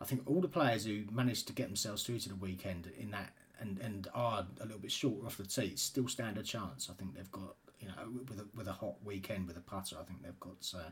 [0.00, 3.10] I think all the players who managed to get themselves through to the weekend in
[3.12, 6.88] that and, and are a little bit shorter off the tee still stand a chance.
[6.90, 7.94] I think they've got you know
[8.28, 10.90] with a, with a hot weekend with a putter, I think they've got uh,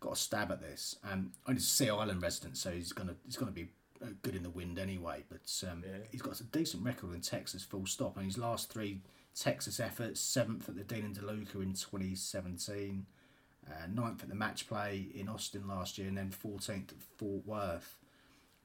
[0.00, 0.96] got a stab at this.
[1.04, 3.68] Um, and he's a Sea Island resident, so he's gonna he's gonna be
[4.02, 5.24] uh, good in the wind anyway.
[5.28, 5.98] But um, Yeah.
[6.10, 8.16] he's got a decent record in Texas, full stop.
[8.16, 9.00] And his last three
[9.34, 13.06] Texas efforts: seventh at the Dean and DeLuca in 2017,
[13.66, 17.46] uh, ninth at the match play in Austin last year, and then 14th at Fort
[17.46, 17.98] Worth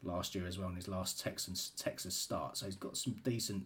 [0.03, 2.57] last year as well in his last Texas Texas start.
[2.57, 3.65] So he's got some decent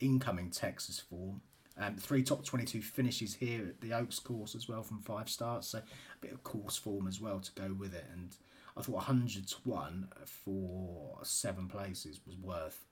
[0.00, 1.40] incoming Texas form.
[1.78, 5.68] Um, three top 22 finishes here at the Oaks course as well from five starts.
[5.68, 5.82] So a
[6.20, 8.04] bit of course form as well to go with it.
[8.12, 8.36] And
[8.76, 12.84] I thought 100 to 1 for seven places was worth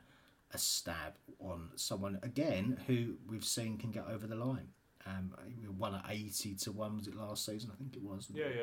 [0.52, 4.68] a stab on someone, again, who we've seen can get over the line.
[5.06, 7.70] Um, we won at 80 to 1, was it last season?
[7.72, 8.28] I think it was.
[8.32, 8.62] Yeah, yeah, yeah.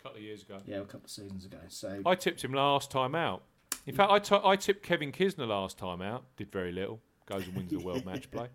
[0.00, 0.58] A couple of years ago.
[0.66, 1.58] Yeah, a couple of seasons ago.
[1.68, 3.42] So I tipped him last time out.
[3.88, 6.24] In fact, I tipped Kevin Kisner last time out.
[6.36, 7.00] Did very little.
[7.26, 8.48] Goes and wins the world match play.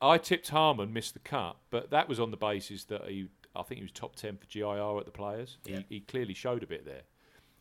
[0.00, 3.62] I tipped Harman, missed the cut, but that was on the basis that he, I
[3.62, 5.58] think he was top ten for GIR at the Players.
[5.64, 5.78] Yeah.
[5.88, 7.02] He, he clearly showed a bit there.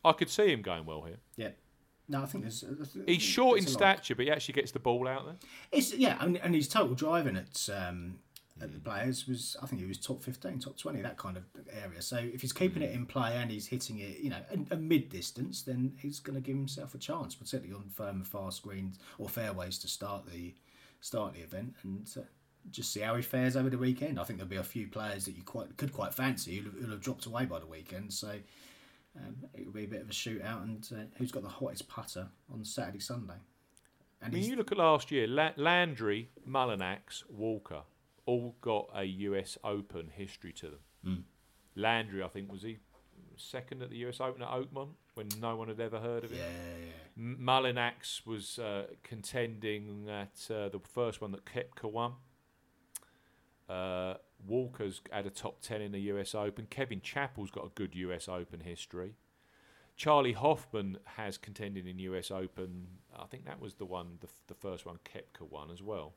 [0.05, 1.17] I could see him going well here.
[1.35, 1.49] Yeah.
[2.07, 2.61] No, I think there's.
[2.61, 5.35] there's- He's short in stature, but he actually gets the ball out there.
[5.71, 8.19] It's yeah, and, and his total driving at um,
[8.62, 11.43] at the players was I think he was top fifteen, top twenty, that kind of
[11.84, 12.01] area.
[12.01, 14.78] So if he's keeping it in play and he's hitting it, you know, a, a
[14.78, 18.64] mid distance, then he's going to give himself a chance, particularly on firm and fast
[18.64, 20.53] greens or fairways to start the
[21.01, 22.10] start the event and.
[22.18, 22.22] Uh,
[22.72, 24.20] just see how he fares over the weekend.
[24.20, 26.91] I think there'll be a few players that you quite could quite fancy who'll, who'll
[26.91, 28.14] have dropped away by the weekend.
[28.14, 28.32] So
[29.18, 30.64] um, it'll be a bit of a shootout.
[30.64, 33.36] And uh, who's got the hottest putter on Saturday, Sunday?
[34.22, 37.84] I And mean, you look at last year, La- Landry, Mullinax, Walker,
[38.30, 40.80] all got a US Open history to them.
[41.05, 41.23] Mm.
[41.75, 42.77] Landry, I think, was he
[43.38, 46.39] second at the US Open at Oakmont when no one had ever heard of him.
[46.39, 46.91] yeah, yeah.
[47.17, 52.13] M- Mullinax was uh, contending at uh, the first one that Koepka won.
[53.69, 54.15] Uh,
[54.47, 56.67] Walker's had a top 10 in the US Open.
[56.69, 59.15] Kevin Chappell's got a good US Open history.
[59.95, 62.88] Charley Hoffman has contended in US Open.
[63.17, 66.13] I think that was the one, the, f- the first one Koepka won as well.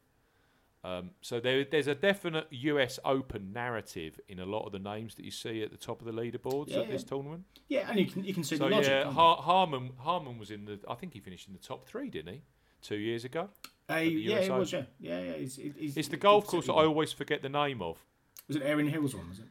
[0.85, 5.15] Um, so there, there's a definite US Open narrative in a lot of the names
[5.15, 7.45] that you see at the top of the leaderboards Yeah, at this tournament.
[7.69, 8.91] Yeah, and you can you can see So the logic.
[8.91, 10.81] yeah, Har- Harman Harman was in the.
[10.89, 12.43] I think he finished in the top three, didn't he?
[12.83, 13.49] Two years ago.
[13.89, 14.73] Uh, yeah, it was.
[14.73, 15.33] Yeah, yeah, yeah.
[15.35, 18.05] He's, he's, It's the golf course that I always forget the name of.
[18.49, 19.29] Was it Erin Hills one?
[19.29, 19.45] Was it?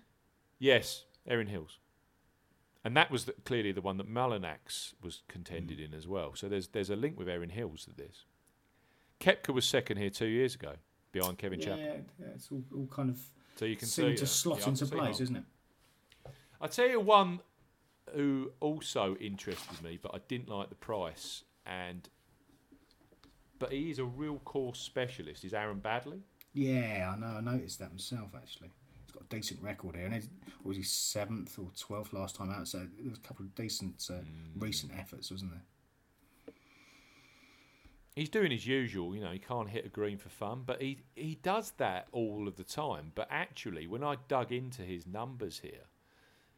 [0.60, 1.80] Yes, Erin Hills.
[2.84, 6.36] And that was the, clearly the one that Mullinax was contended in as well.
[6.36, 8.26] So there's there's a link with Erin Hills to this.
[9.22, 10.74] Koepka was second here two years ago
[11.12, 11.84] behind Kevin Yeah, Chappell.
[11.84, 13.20] yeah, yeah, it's all, all kind of
[13.56, 14.28] So you can see seem to that.
[14.28, 15.44] slot Yeah, into place, isn't it?
[16.60, 17.40] I tell you one
[18.16, 22.08] who also interested me, but I didn't like the price, and
[23.60, 25.44] but he is a real course specialist.
[25.44, 26.22] Is Aaron Baddeley?
[26.54, 27.38] Yeah, I know.
[27.38, 28.72] I noticed that myself actually.
[29.06, 30.30] He's got a decent record here, and he's,
[30.62, 32.68] what was he seventh or twelfth last time out?
[32.68, 34.60] So there was a couple of decent uh, Hmm.
[34.60, 35.64] recent efforts, wasn't there?
[38.22, 39.32] He's doing his usual, you know.
[39.32, 42.64] He can't hit a green for fun, but he he does that all of the
[42.64, 43.12] time.
[43.16, 45.88] But actually, when I dug into his numbers here,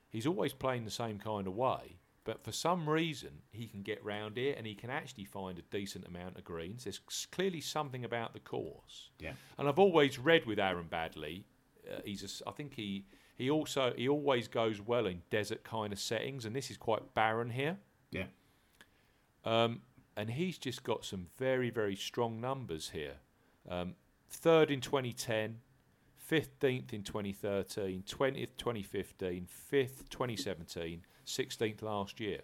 [0.09, 1.99] he's always playing the same kind of way.
[2.25, 5.61] But for some reason, he can get round here, and he can actually find a
[5.61, 6.83] decent amount of greens.
[6.83, 6.99] There's
[7.31, 9.11] clearly something about the course.
[9.19, 9.31] Yeah.
[9.57, 11.43] And I've always read with Aaron Baddeley,
[11.89, 13.05] uh, he's a I think he
[13.37, 17.13] he also he always goes well in desert kind of settings, and this is quite
[17.13, 17.77] barren here.
[18.11, 18.25] Yeah.
[19.45, 19.81] Um,
[20.15, 23.15] and he's just got some very very strong numbers here.
[23.69, 23.95] Um,
[24.29, 25.59] third in 2010,
[26.29, 32.41] 15th in 2013, 20th 2015, 5th 2017, 16th last year.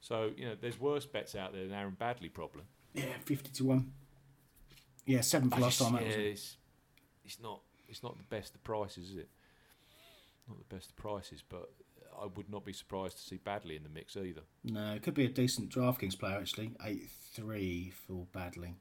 [0.00, 2.62] So you know there's worse bets out there than Aaron Baddeley probably.
[2.94, 3.92] Yeah, fifty to one.
[5.04, 6.56] Yeah, seventh last time yeah, it's,
[7.24, 9.28] it's not it's not the best of prices, is it?
[10.48, 11.70] Not the best of prices, but
[12.20, 14.42] I would not be surprised to see Baddeley in the mix either.
[14.64, 16.72] No, it could be a decent DraftKings player actually.
[16.84, 18.74] Eight three for Baddeley.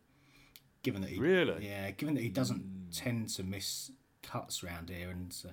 [0.83, 1.65] Given that he Really?
[1.67, 3.91] yeah, given that he doesn't tend to miss
[4.21, 5.51] cuts round here, and uh,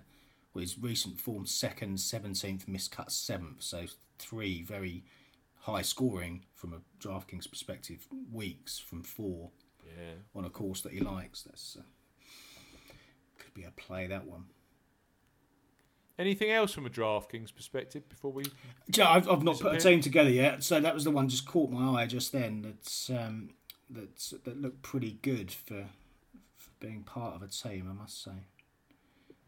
[0.53, 3.63] well, his recent form second, seventeenth, miscut seventh.
[3.63, 3.87] So
[4.19, 5.05] three very
[5.61, 9.51] high scoring from a DraftKings perspective weeks from four
[9.87, 10.15] Yeah.
[10.35, 11.43] on a course that he likes.
[11.43, 11.83] That's uh,
[13.39, 14.45] could be a play that one.
[16.18, 18.44] Anything else from a DraftKings perspective before we?
[18.94, 21.47] Yeah, I've, I've not put a team together yet, so that was the one just
[21.47, 22.62] caught my eye just then.
[22.62, 23.51] That's um,
[23.89, 25.86] that's that looked pretty good for
[26.56, 28.47] for being part of a team, I must say.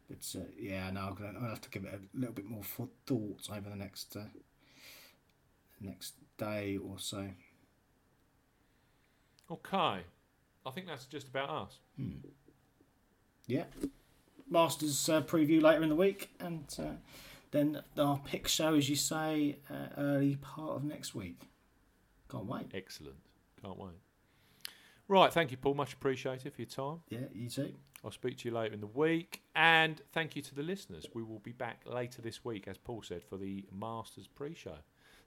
[0.09, 2.63] But uh, yeah, no, I'm gonna, I'll have to give it a little bit more
[2.63, 4.23] thought over the next uh,
[5.79, 7.29] next day or so.
[9.51, 10.01] Okay.
[10.67, 11.79] I think that's just about us.
[13.45, 13.65] Yeah,
[14.49, 16.95] Masters uh, preview later in the week, and uh,
[17.51, 21.41] then our pick show, as you say, uh, early part of next week.
[22.29, 22.67] Can't wait.
[22.73, 23.17] Excellent.
[23.61, 23.95] Can't wait.
[25.07, 25.31] Right.
[25.31, 25.75] Thank you, Paul.
[25.75, 27.01] Much appreciated for your time.
[27.09, 27.73] Yeah, you too.
[28.03, 29.41] I'll speak to you later in the week.
[29.55, 31.07] And thank you to the listeners.
[31.13, 34.77] We will be back later this week, as Paul said, for the Masters pre show.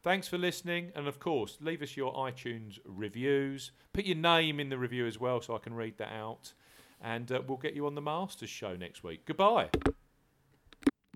[0.02, 0.92] Thanks for listening.
[0.94, 3.72] And of course, leave us your iTunes reviews.
[3.92, 6.52] Put your name in the review as well so I can read that out.
[7.00, 9.24] And uh, we'll get you on the Masters show next week.
[9.24, 9.68] Goodbye.